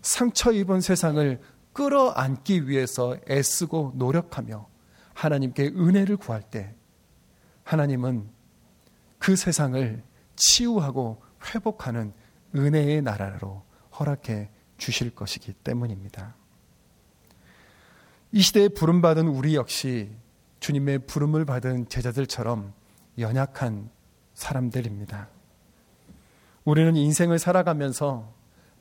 상처 0.00 0.50
입은 0.50 0.80
세상을 0.80 1.40
끌어안기 1.72 2.68
위해서 2.68 3.16
애쓰고 3.28 3.92
노력하며 3.96 4.68
하나님께 5.14 5.68
은혜를 5.68 6.16
구할 6.16 6.42
때 6.42 6.74
하나님은 7.64 8.28
그 9.18 9.36
세상을 9.36 10.02
치유하고 10.36 11.22
회복하는 11.46 12.12
은혜의 12.54 13.02
나라로 13.02 13.62
허락해 13.98 14.50
주실 14.78 15.14
것이기 15.14 15.52
때문입니다. 15.52 16.34
이 18.32 18.40
시대에 18.40 18.68
부름받은 18.68 19.28
우리 19.28 19.54
역시 19.54 20.10
주님의 20.60 21.06
부름을 21.06 21.44
받은 21.44 21.88
제자들처럼 21.88 22.72
연약한 23.18 23.90
사람들입니다. 24.34 25.28
우리는 26.64 26.96
인생을 26.96 27.38
살아가면서 27.38 28.32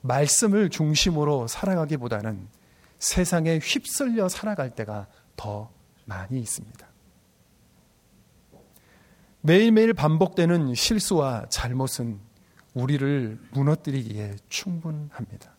말씀을 0.02 0.70
중심으로 0.70 1.48
살아가기보다는 1.48 2.48
세상에 3.02 3.58
휩쓸려 3.58 4.30
살아갈 4.30 4.70
때가 4.76 5.08
더 5.36 5.72
많이 6.06 6.40
있습니다. 6.40 6.88
매일매일 9.42 9.94
반복되는 9.94 10.76
실수와 10.76 11.48
잘못은 11.50 12.20
우리를 12.76 13.40
무너뜨리기에 13.54 14.36
충분합니다. 14.50 15.56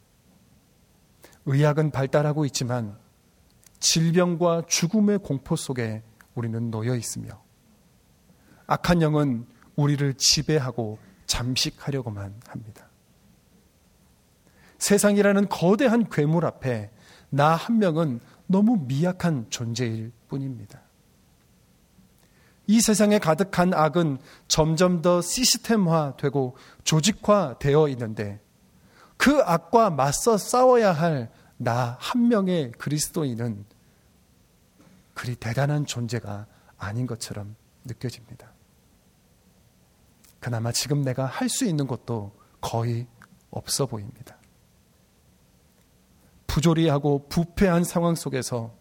의학은 1.44 1.90
발달하고 1.90 2.44
있지만 2.46 2.96
질병과 3.80 4.62
죽음의 4.68 5.18
공포 5.18 5.56
속에 5.56 6.04
우리는 6.36 6.70
놓여 6.70 6.94
있으며 6.94 7.42
악한 8.68 9.02
영은 9.02 9.46
우리를 9.74 10.14
지배하고 10.16 11.00
잠식하려고만 11.26 12.40
합니다. 12.46 12.88
세상이라는 14.78 15.48
거대한 15.48 16.08
괴물 16.08 16.46
앞에 16.46 16.92
나 17.34 17.56
한 17.56 17.78
명은 17.78 18.20
너무 18.46 18.76
미약한 18.86 19.46
존재일 19.48 20.12
뿐입니다. 20.28 20.80
이 22.66 22.80
세상에 22.80 23.18
가득한 23.18 23.72
악은 23.74 24.18
점점 24.48 25.02
더 25.02 25.22
시스템화되고 25.22 26.56
조직화되어 26.84 27.88
있는데 27.88 28.40
그 29.16 29.40
악과 29.42 29.90
맞서 29.90 30.36
싸워야 30.36 30.92
할 30.92 31.30
나 31.62 31.96
한 32.00 32.26
명의 32.28 32.72
그리스도인은 32.72 33.64
그리 35.14 35.36
대단한 35.36 35.86
존재가 35.86 36.46
아닌 36.76 37.06
것처럼 37.06 37.54
느껴집니다. 37.84 38.52
그나마 40.40 40.72
지금 40.72 41.02
내가 41.02 41.24
할 41.24 41.48
수 41.48 41.64
있는 41.64 41.86
것도 41.86 42.32
거의 42.60 43.06
없어 43.50 43.86
보입니다. 43.86 44.36
부조리하고 46.52 47.28
부패한 47.30 47.82
상황 47.82 48.14
속에서 48.14 48.74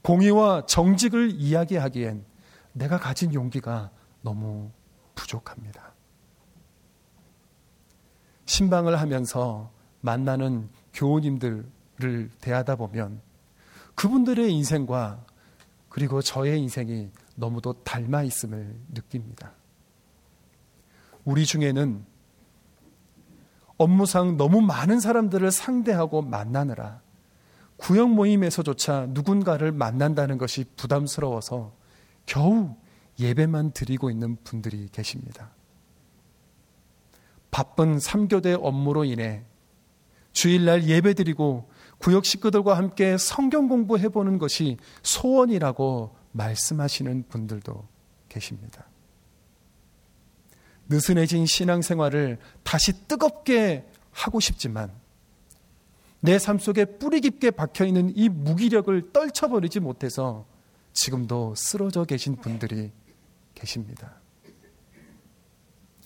공의와 0.00 0.64
정직을 0.64 1.32
이야기하기엔 1.32 2.24
내가 2.72 2.98
가진 2.98 3.34
용기가 3.34 3.90
너무 4.22 4.70
부족합니다. 5.14 5.92
신방을 8.46 8.98
하면서 8.98 9.70
만나는 10.00 10.70
교우님들을 10.94 12.30
대하다 12.40 12.76
보면 12.76 13.20
그분들의 13.94 14.50
인생과 14.50 15.26
그리고 15.90 16.22
저의 16.22 16.58
인생이 16.58 17.10
너무도 17.34 17.82
닮아 17.82 18.22
있음을 18.22 18.80
느낍니다. 18.94 19.52
우리 21.26 21.44
중에는 21.44 22.06
업무상 23.78 24.36
너무 24.36 24.60
많은 24.60 25.00
사람들을 25.00 25.50
상대하고 25.50 26.22
만나느라 26.22 27.00
구역 27.76 28.10
모임에서조차 28.10 29.06
누군가를 29.10 29.72
만난다는 29.72 30.36
것이 30.36 30.64
부담스러워서 30.76 31.72
겨우 32.26 32.74
예배만 33.20 33.70
드리고 33.70 34.10
있는 34.10 34.36
분들이 34.42 34.88
계십니다. 34.90 35.52
바쁜 37.50 37.96
3교대 37.96 38.58
업무로 38.60 39.04
인해 39.04 39.44
주일날 40.32 40.84
예배 40.84 41.14
드리고 41.14 41.70
구역 41.98 42.24
식구들과 42.24 42.76
함께 42.76 43.16
성경 43.16 43.68
공부해 43.68 44.08
보는 44.08 44.38
것이 44.38 44.76
소원이라고 45.02 46.16
말씀하시는 46.32 47.24
분들도 47.28 47.88
계십니다. 48.28 48.87
느슨해진 50.88 51.46
신앙생활을 51.46 52.38
다시 52.62 53.06
뜨겁게 53.06 53.86
하고 54.10 54.40
싶지만 54.40 54.90
내 56.20 56.38
삶 56.38 56.58
속에 56.58 56.84
뿌리 56.84 57.20
깊게 57.20 57.52
박혀 57.52 57.84
있는 57.84 58.12
이 58.16 58.28
무기력을 58.28 59.12
떨쳐버리지 59.12 59.80
못해서 59.80 60.46
지금도 60.92 61.54
쓰러져 61.56 62.04
계신 62.04 62.36
분들이 62.36 62.90
계십니다. 63.54 64.14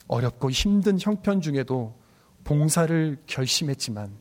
어렵고 0.09 0.51
힘든 0.51 0.99
형편 1.01 1.41
중에도 1.41 1.99
봉사를 2.45 3.17
결심했지만 3.27 4.13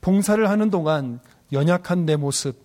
봉사를 0.00 0.48
하는 0.48 0.70
동안 0.70 1.18
연약한 1.52 2.04
내 2.04 2.16
모습, 2.16 2.62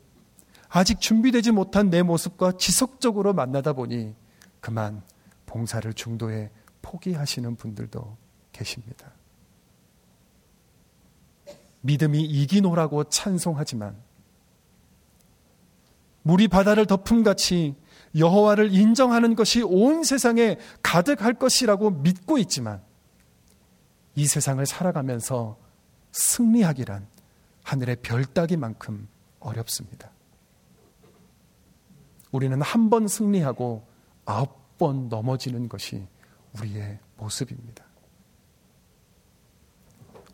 아직 0.68 1.00
준비되지 1.02 1.52
못한 1.52 1.90
내 1.90 2.04
모습과 2.04 2.54
지속적으로 2.58 3.34
만나다 3.34 3.74
보니 3.74 4.14
그만 4.60 5.02
봉사를 5.46 5.92
중도에 5.94 6.52
포기하시는 6.90 7.56
분들도 7.56 8.18
계십니다. 8.52 9.12
믿음이 11.82 12.22
이기노라고 12.22 13.06
찬송하지만 13.06 13.96
물이 16.24 16.48
바다를 16.48 16.86
덮음 16.86 17.24
같이 17.24 17.76
여호와를 18.18 18.74
인정하는 18.74 19.36
것이 19.36 19.62
온 19.62 20.04
세상에 20.04 20.58
가득할 20.82 21.36
것이라고 21.36 21.92
믿고 21.92 22.38
있지만 22.40 22.82
이 24.16 24.26
세상을 24.26 24.66
살아가면서 24.66 25.58
승리하기란 26.12 27.08
하늘의 27.64 27.98
별 28.02 28.26
따기만큼 28.26 29.08
어렵습니다. 29.40 30.12
우리는 32.32 32.60
한 32.62 32.90
번 32.90 33.08
승리하고 33.08 33.88
아홉 34.26 34.78
번 34.80 35.10
넘어지는 35.10 35.68
것이 35.70 36.08
우리의 36.58 37.00
모습입니다. 37.18 37.86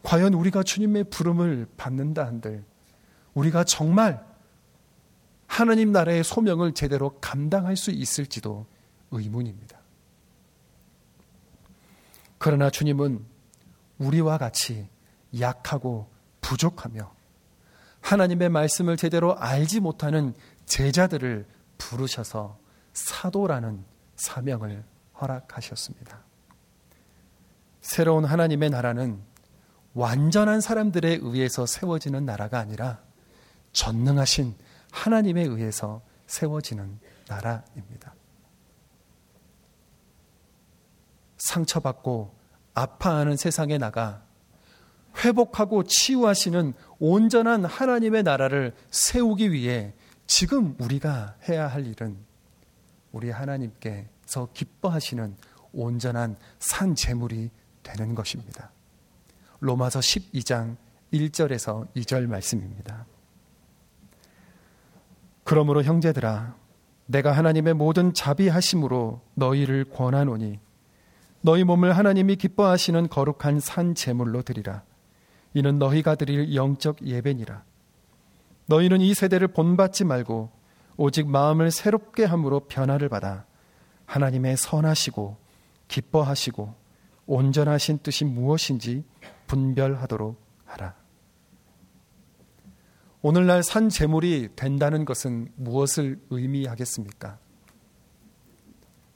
과연 0.04 0.34
우리가 0.34 0.63
주님의 0.63 1.06
부름을 1.06 1.67
받는다 1.78 2.25
한들 2.25 2.63
우리가 3.34 3.63
정말 3.63 4.23
하나님 5.47 5.91
나라의 5.91 6.23
소명을 6.23 6.73
제대로 6.73 7.19
감당할 7.19 7.75
수 7.75 7.91
있을지도 7.91 8.65
의문입니다. 9.12 9.80
그러나 12.38 12.69
주님은 12.69 13.25
우리와 13.97 14.38
같이 14.38 14.88
약하고 15.39 16.10
부족하며 16.41 17.13
하나님의 18.01 18.49
말씀을 18.49 18.97
제대로 18.97 19.36
알지 19.38 19.80
못하는 19.80 20.36
제자들을 20.65 21.47
부르셔서 21.78 22.60
사도라는 22.93 23.84
사명을 24.15 24.84
허락하셨습니다. 25.21 26.23
새로운 27.82 28.25
하나님의 28.25 28.69
나라는 28.69 29.21
완전한 29.93 30.60
사람들에 30.60 31.19
의해서 31.21 31.65
세워지는 31.65 32.25
나라가 32.25 32.60
아니라 32.60 33.01
전능하신 33.71 34.56
하나님에 34.91 35.43
의해서 35.43 36.01
세워지는 36.28 36.99
나라입니다. 37.28 38.13
상처받고 41.38 42.36
아파하는 42.73 43.38
세상에 43.38 43.78
나가 43.78 44.23
회복하고 45.23 45.84
치유하시는 45.84 46.73
온전한 46.99 47.63
하나님의 47.63 48.23
나라를 48.23 48.73
세우기 48.89 49.51
위해 49.51 49.93
지금 50.28 50.75
우리가 50.80 51.36
해야 51.47 51.67
할 51.67 51.86
일은 51.86 52.17
우리 53.12 53.30
하나님께 53.30 54.10
서 54.36 54.50
기뻐하시는 54.54 55.38
온전한 55.71 56.36
산 56.60 56.93
제물이 56.93 57.52
되는 57.84 58.15
것입니다. 58.15 58.69
로마서 59.62 60.00
12장 60.00 60.76
1절에서 61.13 61.88
2절 61.95 62.28
말씀입니다. 62.28 63.06
그러므로 65.45 65.84
형제들아 65.84 66.54
내가 67.06 67.32
하나님의 67.32 67.76
모든 67.76 68.13
자비하심으로 68.13 69.21
너희를 69.36 69.86
권하노니 69.86 70.60
너희 71.39 71.63
몸을 71.63 71.95
하나님이 71.95 72.36
기뻐하시는 72.36 73.08
거룩한 73.08 73.62
산 73.62 73.95
제물로 73.95 74.41
드리라 74.41 74.84
이는 75.54 75.80
너희가 75.80 76.15
드릴 76.15 76.54
영적 76.54 77.04
예배니라 77.08 77.63
너희는 78.65 79.00
이 79.00 79.13
세대를 79.13 79.50
본받지 79.50 80.04
말고 80.04 80.52
오직 80.98 81.30
마음을 81.30 81.71
새롭게 81.71 82.26
함으로 82.26 82.62
변화를 82.62 83.08
받아 83.08 83.45
하나님의 84.06 84.58
선하시고 84.58 85.38
기뻐하시고 85.88 86.74
온전하신 87.28 88.00
뜻이 88.00 88.26
무엇인지 88.26 89.04
분별하도록 89.48 90.39
하라. 90.65 90.96
오늘날 93.22 93.63
산 93.63 93.89
재물이 93.89 94.50
된다는 94.56 95.06
것은 95.06 95.52
무엇을 95.56 96.22
의미하겠습니까? 96.30 97.39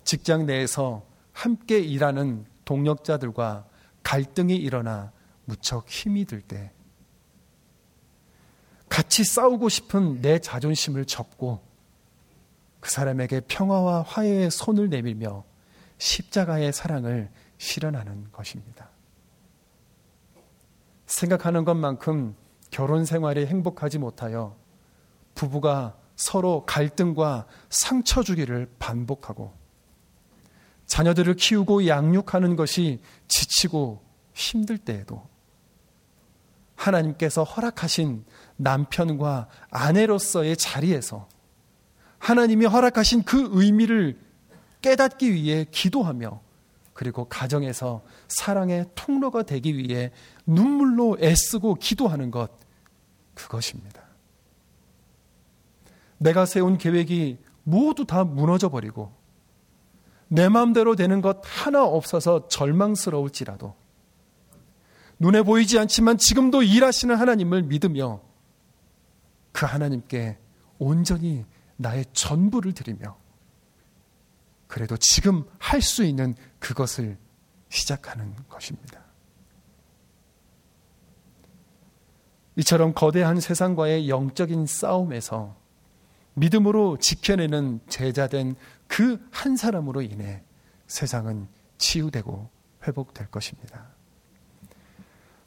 직장 0.03 0.47
내에서 0.47 1.05
함께 1.31 1.79
일하는 1.79 2.45
동력자들과 2.65 3.67
갈등이 4.01 4.55
일어나 4.55 5.11
무척 5.45 5.87
힘이 5.87 6.25
들 6.25 6.41
때, 6.41 6.71
같이 8.89 9.23
싸우고 9.23 9.69
싶은 9.69 10.21
내 10.21 10.39
자존심을 10.39 11.05
접고 11.05 11.61
그 12.79 12.89
사람에게 12.89 13.41
평화와 13.41 14.03
화해의 14.03 14.51
손을 14.51 14.89
내밀며 14.89 15.43
십자가의 15.97 16.71
사랑을 16.71 17.29
실현하는 17.57 18.31
것입니다. 18.31 18.89
생각하는 21.05 21.65
것만큼 21.65 22.35
결혼 22.71 23.03
생활이 23.03 23.45
행복하지 23.47 23.97
못하여 23.97 24.55
부부가 25.35 25.97
서로 26.15 26.65
갈등과 26.65 27.47
상처 27.69 28.23
주기를 28.23 28.69
반복하고 28.77 29.53
자녀들을 30.85 31.35
키우고 31.35 31.87
양육하는 31.87 32.55
것이 32.55 33.01
지치고 33.27 34.03
힘들 34.33 34.77
때에도 34.77 35.27
하나님께서 36.75 37.43
허락하신 37.43 38.25
남편과 38.57 39.49
아내로서의 39.69 40.57
자리에서 40.57 41.27
하나님이 42.19 42.65
허락하신 42.65 43.23
그 43.23 43.49
의미를 43.51 44.19
깨닫기 44.81 45.33
위해 45.33 45.65
기도하며 45.71 46.41
그리고 46.93 47.25
가정에서 47.25 48.01
사랑의 48.27 48.85
통로가 48.93 49.43
되기 49.43 49.77
위해 49.77 50.11
눈물로 50.45 51.17
애쓰고 51.21 51.75
기도하는 51.75 52.29
것, 52.29 52.51
그것입니다. 53.33 54.01
내가 56.17 56.45
세운 56.45 56.77
계획이 56.77 57.37
모두 57.63 58.05
다 58.05 58.25
무너져 58.25 58.69
버리고 58.69 59.13
내 60.27 60.49
마음대로 60.49 60.95
되는 60.95 61.21
것 61.21 61.39
하나 61.43 61.83
없어서 61.83 62.47
절망스러울지라도 62.49 63.75
눈에 65.19 65.41
보이지 65.41 65.79
않지만 65.79 66.17
지금도 66.17 66.63
일하시는 66.63 67.15
하나님을 67.15 67.63
믿으며 67.63 68.21
그 69.51 69.65
하나님께 69.65 70.37
온전히 70.77 71.45
나의 71.79 72.05
전부를 72.13 72.73
드리며 72.73 73.17
그래도 74.67 74.97
지금 74.97 75.45
할 75.57 75.81
수 75.81 76.03
있는 76.03 76.35
그것을 76.59 77.17
시작하는 77.69 78.35
것입니다. 78.49 79.01
이처럼 82.57 82.93
거대한 82.93 83.39
세상과의 83.39 84.09
영적인 84.09 84.65
싸움에서 84.65 85.55
믿음으로 86.33 86.97
지켜내는 86.97 87.79
제자된 87.87 88.55
그 88.87 89.17
한 89.31 89.55
사람으로 89.55 90.01
인해 90.01 90.43
세상은 90.87 91.47
치유되고 91.77 92.49
회복될 92.85 93.27
것입니다. 93.27 93.87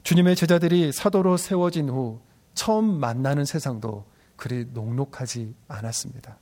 주님의 0.01 0.35
제자들이 0.35 0.91
사도로 0.91 1.37
세워진 1.37 1.89
후 1.89 2.19
처음 2.55 2.99
만나는 2.99 3.45
세상도 3.45 4.05
그리 4.43 4.65
녹록하지 4.73 5.55
않았습니다. 5.69 6.37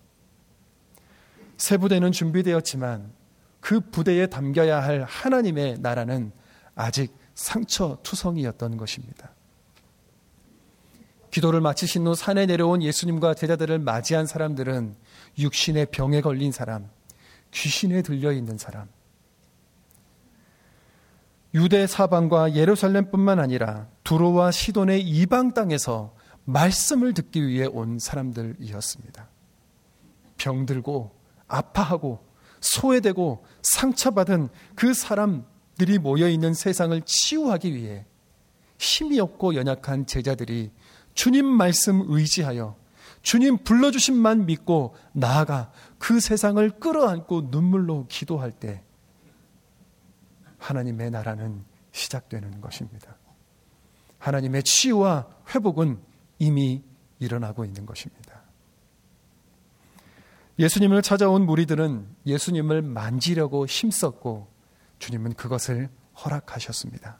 새 1.56 1.78
부대는 1.78 2.12
준비되었지만 2.12 3.14
그 3.60 3.80
부대에 3.80 4.26
담겨야 4.26 4.82
할 4.82 5.04
하나님의 5.04 5.78
나라는 5.82 6.32
아직 6.74 7.16
상처투성이었던 7.36 8.78
것입니다. 8.78 9.36
기도를 11.30 11.62
마치신 11.62 12.08
후 12.08 12.16
산에 12.16 12.48
내려온 12.48 12.82
예수님과 12.82 13.36
제자들을 13.36 13.78
맞이한 13.78 14.26
사람들은 14.26 14.96
육신의 15.38 15.86
병에 15.92 16.22
걸린 16.22 16.52
사람, 16.52 16.90
귀신에 17.52 18.02
들려 18.02 18.32
있는 18.32 18.58
사람, 18.58 18.88
유대 21.54 21.86
사방과 21.86 22.56
예루살렘뿐만 22.56 23.38
아니라 23.38 23.90
두로와 24.04 24.50
시돈의 24.50 25.02
이방 25.04 25.54
땅에서 25.54 26.16
말씀을 26.46 27.14
듣기 27.14 27.46
위해 27.46 27.66
온 27.66 28.00
사람들이었습니다. 28.00 29.30
병들고 30.38 31.12
아파하고 31.48 32.26
소외되고 32.60 33.46
상처받은 33.64 34.50
그 34.76 34.94
사람들이 34.94 36.00
모여 36.00 36.28
있는 36.30 36.54
세상을 36.54 37.00
치유하기 37.06 37.74
위해 37.76 38.06
힘이 38.78 39.20
없고 39.20 39.56
연약한 39.56 40.06
제자들이 40.06 40.72
주님 41.14 41.46
말씀 41.46 42.04
의지하여 42.08 42.76
주님 43.22 43.64
불러주신만 43.64 44.48
믿고 44.48 44.96
나아가 45.12 45.72
그 46.00 46.20
세상을 46.20 46.68
끌어안고 46.80 47.50
눈물로 47.52 48.08
기도할 48.08 48.52
때 48.52 48.84
하나님의 50.58 51.12
나라는 51.12 51.64
시작되는 51.92 52.62
것입니다. 52.62 53.18
하나님의 54.18 54.64
치유와 54.64 55.28
회복은 55.54 56.00
이미 56.42 56.82
일어나고 57.20 57.66
있는 57.66 57.86
것입니다. 57.86 58.42
예수님을 60.58 61.04
찾아온 61.04 61.46
무리들은 61.46 62.08
예수님을 62.26 62.82
만지려고 62.82 63.68
힘썼고 63.68 64.48
주님은 64.98 65.36
그것을 65.36 65.90
허락하셨습니다. 66.18 67.20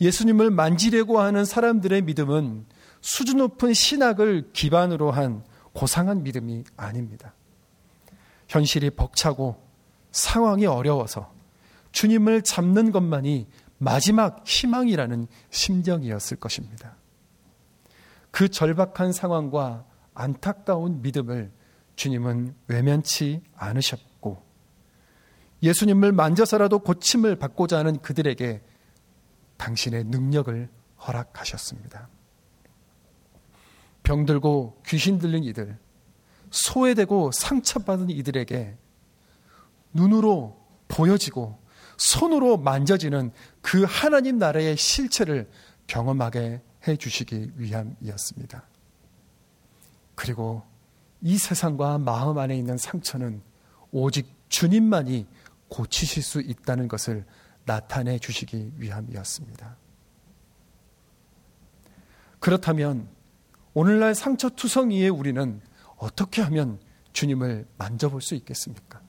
예수님을 0.00 0.50
만지려고 0.50 1.20
하는 1.20 1.44
사람들의 1.44 2.02
믿음은 2.02 2.66
수준 3.00 3.38
높은 3.38 3.72
신학을 3.72 4.50
기반으로 4.52 5.12
한 5.12 5.44
고상한 5.72 6.24
믿음이 6.24 6.64
아닙니다. 6.76 7.34
현실이 8.48 8.90
벅차고 8.90 9.62
상황이 10.10 10.66
어려워서 10.66 11.32
주님을 11.92 12.42
잡는 12.42 12.90
것만이 12.90 13.46
마지막 13.78 14.42
희망이라는 14.44 15.28
심정이었을 15.50 16.38
것입니다. 16.38 16.96
그 18.36 18.50
절박한 18.50 19.12
상황과 19.12 19.86
안타까운 20.12 21.00
믿음을 21.00 21.50
주님은 21.94 22.54
외면치 22.68 23.40
않으셨고 23.54 24.44
예수님을 25.62 26.12
만져서라도 26.12 26.80
고침을 26.80 27.36
받고자 27.36 27.78
하는 27.78 27.98
그들에게 28.02 28.60
당신의 29.56 30.04
능력을 30.04 30.68
허락하셨습니다. 31.06 32.10
병들고 34.02 34.82
귀신 34.86 35.16
들린 35.18 35.42
이들, 35.42 35.78
소외되고 36.50 37.30
상처받은 37.32 38.10
이들에게 38.10 38.76
눈으로 39.94 40.62
보여지고 40.88 41.58
손으로 41.96 42.58
만져지는 42.58 43.32
그 43.62 43.84
하나님 43.88 44.36
나라의 44.36 44.76
실체를 44.76 45.48
경험하게 45.86 46.60
해 46.88 46.96
주시기 46.96 47.52
위함이었습니다. 47.56 48.62
그리고 50.14 50.62
이 51.20 51.38
세상과 51.38 51.98
마음 51.98 52.38
안에 52.38 52.56
있는 52.56 52.76
상처는 52.78 53.42
오직 53.90 54.34
주님만이 54.48 55.26
고치실 55.68 56.22
수 56.22 56.40
있다는 56.40 56.88
것을 56.88 57.24
나타내 57.64 58.18
주시기 58.18 58.72
위함이었습니다. 58.76 59.76
그렇다면 62.38 63.08
오늘날 63.74 64.14
상처 64.14 64.48
투성이의 64.48 65.10
우리는 65.10 65.60
어떻게 65.96 66.42
하면 66.42 66.78
주님을 67.12 67.66
만져볼 67.76 68.20
수 68.20 68.34
있겠습니까? 68.34 69.00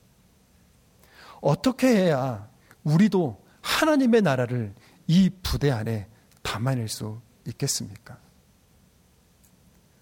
어떻게 1.41 1.87
해야 1.87 2.49
우리도 2.83 3.45
하나님의 3.61 4.21
나라를 4.21 4.73
이 5.07 5.29
부대 5.43 5.69
안에 5.69 6.07
담아낼 6.41 6.87
수 6.87 7.21
있겠습니까? 7.47 8.19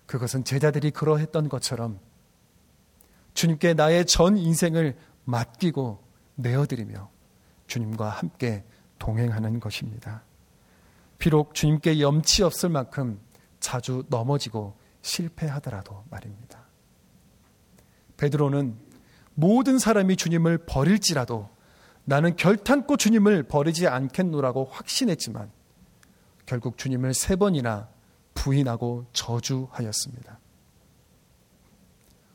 그것은 0.06 0.44
제자들이 0.44 0.92
그러했던 0.92 1.50
것처럼 1.50 2.00
주님께 3.34 3.74
나의 3.74 4.06
전 4.06 4.38
인생을 4.38 4.96
맡기고 5.26 6.04
내어드리며 6.36 7.10
주님과 7.68 8.10
함께 8.10 8.64
동행하는 9.00 9.60
것입니다. 9.60 10.24
비록 11.18 11.54
주님께 11.54 12.00
염치 12.00 12.44
없을 12.44 12.70
만큼 12.70 13.20
자주 13.60 14.04
넘어지고 14.10 14.78
실패하더라도 15.02 16.04
말입니다. 16.10 16.66
베드로는 18.18 18.78
모든 19.34 19.80
사람이 19.80 20.16
주님을 20.16 20.60
버릴지라도 20.60 21.50
나는 22.06 22.36
결탄코 22.36 22.98
주님을 22.98 23.44
버리지 23.44 23.88
않겠노라고 23.88 24.66
확신했지만 24.66 25.52
결국 26.46 26.78
주님을 26.78 27.14
세 27.14 27.36
번이나 27.36 27.90
부인하고 28.34 29.06
저주하였습니다. 29.14 30.40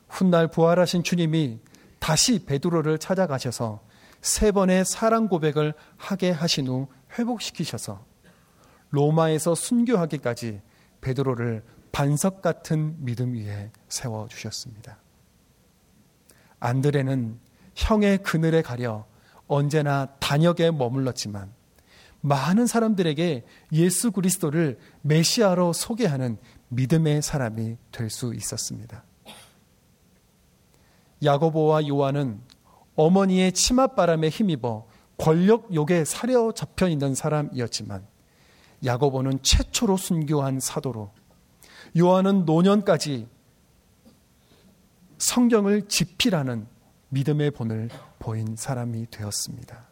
훗날 0.09 0.47
부활하신 0.47 1.03
주님이 1.03 1.59
다시 1.99 2.45
베드로를 2.45 2.97
찾아가셔서 2.97 3.81
세 4.21 4.51
번의 4.51 4.85
사랑 4.85 5.27
고백을 5.27 5.73
하게 5.97 6.31
하신 6.31 6.67
후 6.67 6.87
회복시키셔서 7.17 8.03
로마에서 8.89 9.55
순교하기까지 9.55 10.61
베드로를 10.99 11.63
반석 11.91 12.41
같은 12.41 12.95
믿음 13.03 13.33
위에 13.33 13.71
세워 13.87 14.27
주셨습니다. 14.27 14.97
안드레는 16.59 17.39
형의 17.75 18.19
그늘에 18.19 18.61
가려 18.61 19.05
언제나 19.47 20.07
단역에 20.19 20.71
머물렀지만 20.71 21.51
많은 22.21 22.67
사람들에게 22.67 23.45
예수 23.73 24.11
그리스도를 24.11 24.77
메시아로 25.01 25.73
소개하는 25.73 26.37
믿음의 26.69 27.21
사람이 27.21 27.77
될 27.91 28.09
수 28.09 28.33
있었습니다. 28.33 29.03
야고보와 31.23 31.87
요한은 31.87 32.41
어머니의 32.95 33.51
치맛바람에 33.51 34.29
힘입어 34.29 34.87
권력욕에 35.17 36.03
사려잡혀 36.05 36.87
있는 36.87 37.13
사람이었지만 37.13 38.07
야고보는 38.83 39.43
최초로 39.43 39.97
순교한 39.97 40.59
사도로 40.59 41.11
요한은 41.97 42.45
노년까지 42.45 43.27
성경을 45.19 45.87
집필하는 45.87 46.67
믿음의 47.09 47.51
본을 47.51 47.89
보인 48.17 48.55
사람이 48.55 49.07
되었습니다. 49.11 49.90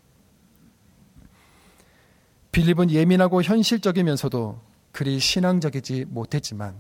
빌립은 2.52 2.92
예민하고 2.92 3.42
현실적이면서도 3.42 4.60
그리 4.92 5.20
신앙적이지 5.20 6.06
못했지만 6.10 6.76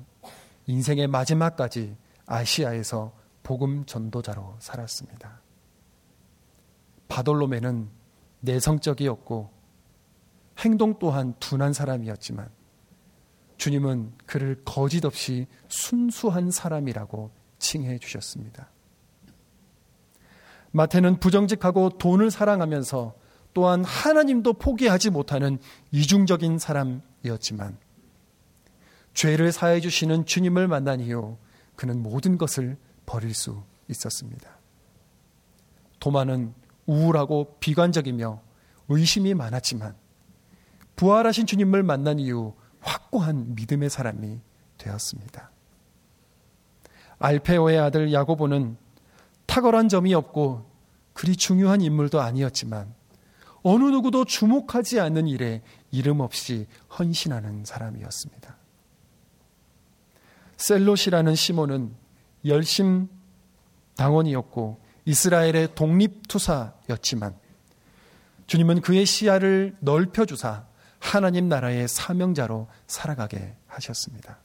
인생의 0.67 1.07
마지막까지 1.07 1.95
아시아에서 2.25 3.13
복음 3.43 3.85
전도자로 3.85 4.55
살았습니다. 4.59 5.41
바돌로메는 7.07 7.89
내성적이었고 8.41 9.49
행동 10.59 10.99
또한 10.99 11.33
둔한 11.39 11.73
사람이었지만 11.73 12.49
주님은 13.57 14.13
그를 14.25 14.61
거짓 14.63 15.05
없이 15.05 15.47
순수한 15.67 16.51
사람이라고 16.51 17.31
칭해 17.59 17.97
주셨습니다. 17.99 18.69
마태는 20.71 21.19
부정직하고 21.19 21.97
돈을 21.97 22.31
사랑하면서 22.31 23.15
또한 23.53 23.83
하나님도 23.83 24.53
포기하지 24.53 25.09
못하는 25.09 25.59
이중적인 25.91 26.59
사람이었지만 26.59 27.77
죄를 29.13 29.51
사해 29.51 29.81
주시는 29.81 30.25
주님을 30.25 30.67
만난 30.67 30.99
이후 30.99 31.37
그는 31.75 32.01
모든 32.01 32.37
것을 32.37 32.77
버릴 33.05 33.33
수 33.33 33.63
있었습니다. 33.87 34.57
도마는 35.99 36.53
우울하고 36.85 37.57
비관적이며 37.59 38.41
의심이 38.89 39.33
많았지만 39.33 39.95
부활하신 40.95 41.45
주님을 41.45 41.83
만난 41.83 42.19
이후 42.19 42.55
확고한 42.81 43.55
믿음의 43.55 43.89
사람이 43.89 44.39
되었습니다. 44.77 45.51
알페오의 47.19 47.77
아들 47.77 48.13
야고보는 48.13 48.77
탁월한 49.45 49.89
점이 49.89 50.13
없고 50.13 50.69
그리 51.13 51.35
중요한 51.35 51.81
인물도 51.81 52.21
아니었지만 52.21 52.93
어느 53.61 53.83
누구도 53.83 54.25
주목하지 54.25 54.99
않는 54.99 55.27
일에 55.27 55.61
이름 55.91 56.19
없이 56.19 56.67
헌신하는 56.97 57.65
사람이었습니다. 57.65 58.57
셀롯이라는 60.57 61.35
시몬은 61.35 61.95
열심 62.45 63.07
당원이었고 63.95 64.79
이스라엘의 65.05 65.75
독립투사였지만 65.75 67.35
주님은 68.47 68.81
그의 68.81 69.05
시야를 69.05 69.77
넓혀주사 69.79 70.65
하나님 70.99 71.47
나라의 71.49 71.87
사명자로 71.87 72.67
살아가게 72.87 73.55
하셨습니다. 73.67 74.39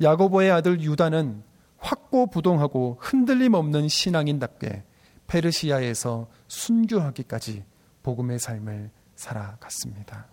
야고보의 0.00 0.50
아들 0.50 0.80
유다는 0.80 1.42
확고부동하고 1.78 2.98
흔들림 3.00 3.54
없는 3.54 3.88
신앙인답게 3.88 4.84
페르시아에서 5.30 6.28
순교하기까지 6.48 7.64
복음의 8.02 8.40
삶을 8.40 8.90
살아갔습니다. 9.14 10.26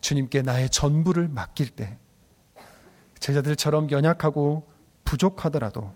주님께 0.00 0.40
나의 0.42 0.70
전부를 0.70 1.28
맡길 1.28 1.70
때 1.70 1.98
제자들처럼 3.18 3.90
연약하고 3.90 4.66
부족하더라도 5.04 5.92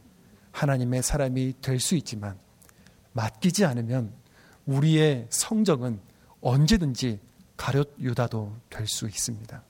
하나님의 0.50 1.02
사람이 1.02 1.54
될 1.62 1.80
수 1.80 1.94
있지만 1.96 2.38
맡기지 3.12 3.64
않으면 3.64 4.12
우리의 4.66 5.26
성적은 5.30 6.00
언제든지 6.42 7.18
가룟 7.56 7.84
유다도 7.98 8.54
될 8.68 8.86
수 8.86 9.06
있습니다. 9.06 9.62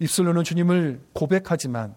입술로는 0.00 0.42
주님을 0.42 1.00
고백하지만 1.12 1.94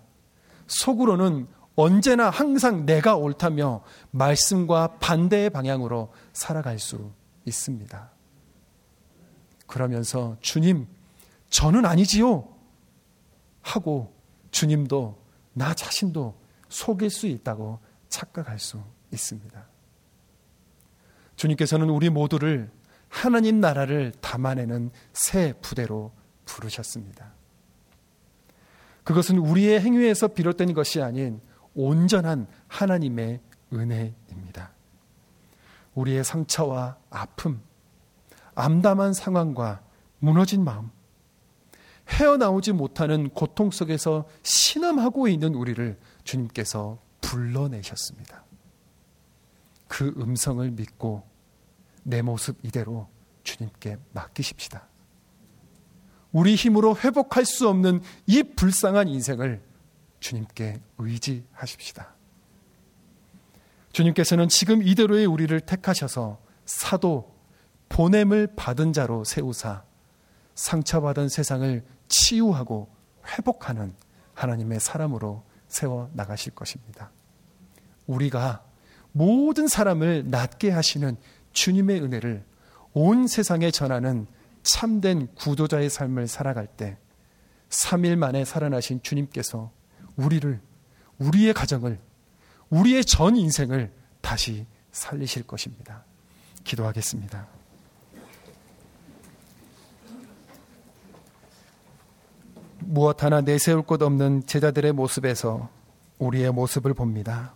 속으로는 0.67 1.47
언제나 1.81 2.29
항상 2.29 2.85
내가 2.85 3.15
옳다며 3.15 3.83
말씀과 4.11 4.99
반대의 4.99 5.49
방향으로 5.49 6.13
살아갈 6.31 6.77
수 6.77 7.11
있습니다. 7.45 8.11
그러면서 9.65 10.37
주님, 10.41 10.87
저는 11.49 11.85
아니지요. 11.85 12.47
하고 13.63 14.13
주님도 14.51 15.19
나 15.53 15.73
자신도 15.73 16.39
속일 16.69 17.09
수 17.09 17.25
있다고 17.25 17.79
착각할 18.09 18.59
수 18.59 18.79
있습니다. 19.11 19.65
주님께서는 21.35 21.89
우리 21.89 22.11
모두를 22.11 22.69
하나님 23.09 23.59
나라를 23.59 24.11
담아내는 24.21 24.91
새 25.13 25.53
부대로 25.61 26.11
부르셨습니다. 26.45 27.33
그것은 29.03 29.39
우리의 29.39 29.81
행위에서 29.81 30.27
비롯된 30.27 30.73
것이 30.73 31.01
아닌 31.01 31.41
온전한 31.73 32.47
하나님의 32.67 33.39
은혜입니다. 33.73 34.71
우리의 35.95 36.23
상처와 36.23 36.97
아픔, 37.09 37.61
암담한 38.55 39.13
상황과 39.13 39.81
무너진 40.19 40.63
마음, 40.63 40.89
헤어나오지 42.09 42.73
못하는 42.73 43.29
고통 43.29 43.71
속에서 43.71 44.27
신음하고 44.43 45.27
있는 45.27 45.55
우리를 45.55 45.97
주님께서 46.23 46.99
불러내셨습니다. 47.21 48.43
그 49.87 50.13
음성을 50.17 50.69
믿고 50.71 51.23
내 52.03 52.21
모습 52.21 52.57
이대로 52.63 53.07
주님께 53.43 53.97
맡기십시다. 54.13 54.87
우리 56.31 56.55
힘으로 56.55 56.95
회복할 56.97 57.45
수 57.45 57.67
없는 57.67 58.01
이 58.25 58.43
불쌍한 58.43 59.07
인생을 59.07 59.61
주님께 60.21 60.79
의지하십시다. 60.97 62.15
주님께서는 63.91 64.47
지금 64.47 64.81
이대로의 64.81 65.25
우리를 65.25 65.59
택하셔서 65.59 66.39
사도, 66.65 67.35
보냄을 67.89 68.53
받은 68.55 68.93
자로 68.93 69.25
세우사 69.25 69.83
상처받은 70.55 71.27
세상을 71.27 71.83
치유하고 72.07 72.89
회복하는 73.27 73.93
하나님의 74.33 74.79
사람으로 74.79 75.43
세워 75.67 76.09
나가실 76.13 76.55
것입니다. 76.55 77.11
우리가 78.07 78.63
모든 79.11 79.67
사람을 79.67 80.29
낫게 80.29 80.71
하시는 80.71 81.17
주님의 81.51 82.01
은혜를 82.01 82.45
온 82.93 83.27
세상에 83.27 83.71
전하는 83.71 84.27
참된 84.63 85.27
구도자의 85.35 85.89
삶을 85.89 86.27
살아갈 86.27 86.67
때 86.67 86.97
3일 87.69 88.15
만에 88.15 88.45
살아나신 88.45 89.01
주님께서 89.01 89.71
우리를, 90.15 90.59
우리의 91.19 91.53
가정을, 91.53 91.99
우리의 92.69 93.05
전 93.05 93.35
인생을 93.35 93.91
다시 94.21 94.65
살리실 94.91 95.47
것입니다. 95.47 96.03
기도하겠습니다. 96.63 97.47
무엇 102.79 103.23
하나 103.23 103.41
내세울 103.41 103.83
곳 103.83 104.01
없는 104.01 104.45
제자들의 104.45 104.91
모습에서 104.93 105.69
우리의 106.19 106.51
모습을 106.51 106.93
봅니다. 106.93 107.53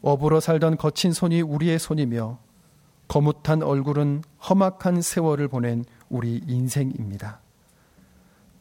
업으로 0.00 0.40
살던 0.40 0.78
거친 0.78 1.12
손이 1.12 1.42
우리의 1.42 1.78
손이며 1.78 2.38
거뭇한 3.08 3.62
얼굴은 3.62 4.22
험악한 4.48 5.02
세월을 5.02 5.48
보낸 5.48 5.84
우리 6.08 6.40
인생입니다. 6.46 7.40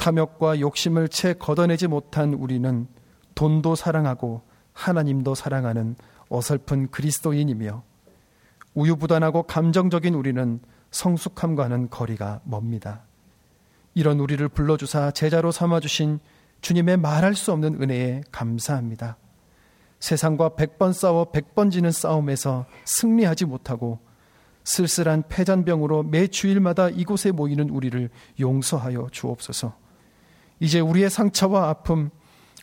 탐욕과 0.01 0.59
욕심을 0.59 1.09
채 1.09 1.33
걷어내지 1.33 1.85
못한 1.85 2.33
우리는 2.33 2.87
돈도 3.35 3.75
사랑하고 3.75 4.41
하나님도 4.73 5.35
사랑하는 5.35 5.95
어설픈 6.27 6.89
그리스도인이며 6.89 7.83
우유부단하고 8.73 9.43
감정적인 9.43 10.15
우리는 10.15 10.59
성숙함과는 10.89 11.91
거리가 11.91 12.41
멉니다. 12.45 13.03
이런 13.93 14.19
우리를 14.19 14.47
불러주사 14.49 15.11
제자로 15.11 15.51
삼아주신 15.51 16.19
주님의 16.61 16.97
말할 16.97 17.35
수 17.35 17.51
없는 17.51 17.79
은혜에 17.79 18.23
감사합니다. 18.31 19.17
세상과 19.99 20.55
백번 20.55 20.93
싸워 20.93 21.25
백번 21.25 21.69
지는 21.69 21.91
싸움에서 21.91 22.65
승리하지 22.85 23.45
못하고 23.45 23.99
쓸쓸한 24.63 25.25
폐잔병으로 25.29 26.01
매 26.01 26.25
주일마다 26.25 26.89
이곳에 26.89 27.29
모이는 27.29 27.69
우리를 27.69 28.09
용서하여 28.39 29.09
주옵소서. 29.11 29.79
이제 30.61 30.79
우리의 30.79 31.09
상처와 31.09 31.69
아픔, 31.69 32.11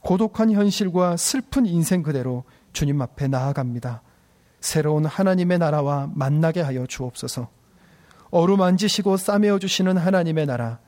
고독한 0.03 0.53
현실과 0.53 1.17
슬픈 1.17 1.67
인생 1.67 2.05
그대로 2.05 2.45
주님 2.73 3.03
앞에 3.03 3.27
나아갑니다. 3.27 4.03
새로운 4.61 5.05
하나님의 5.05 5.59
나라와 5.59 6.09
만나게 6.15 6.61
하여 6.61 6.87
주옵소서. 6.87 7.49
어루만지시고 8.31 9.17
싸매어 9.17 9.59
주시는 9.59 9.97
하나님의 9.97 10.47
나라, 10.47 10.79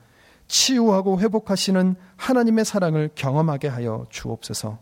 치유하고 0.47 1.19
회복하시는 1.19 1.95
하나님의 2.15 2.63
사랑을 2.63 3.09
경험하게 3.13 3.67
하여 3.67 4.05
주옵소서. 4.09 4.79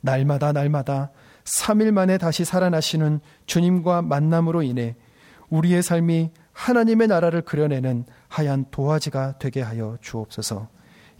날마다 0.00 0.50
날마다 0.50 1.12
3일 1.44 1.92
만에 1.92 2.18
다시 2.18 2.44
살아나시는 2.44 3.20
주님과 3.46 4.02
만남으로 4.02 4.62
인해 4.62 4.96
우리의 5.48 5.84
삶이 5.84 6.32
하나님의 6.52 7.06
나라를 7.06 7.42
그려내는 7.42 8.04
하얀 8.26 8.64
도화지가 8.72 9.38
되게 9.38 9.62
하여 9.62 9.96
주옵소서. 10.00 10.68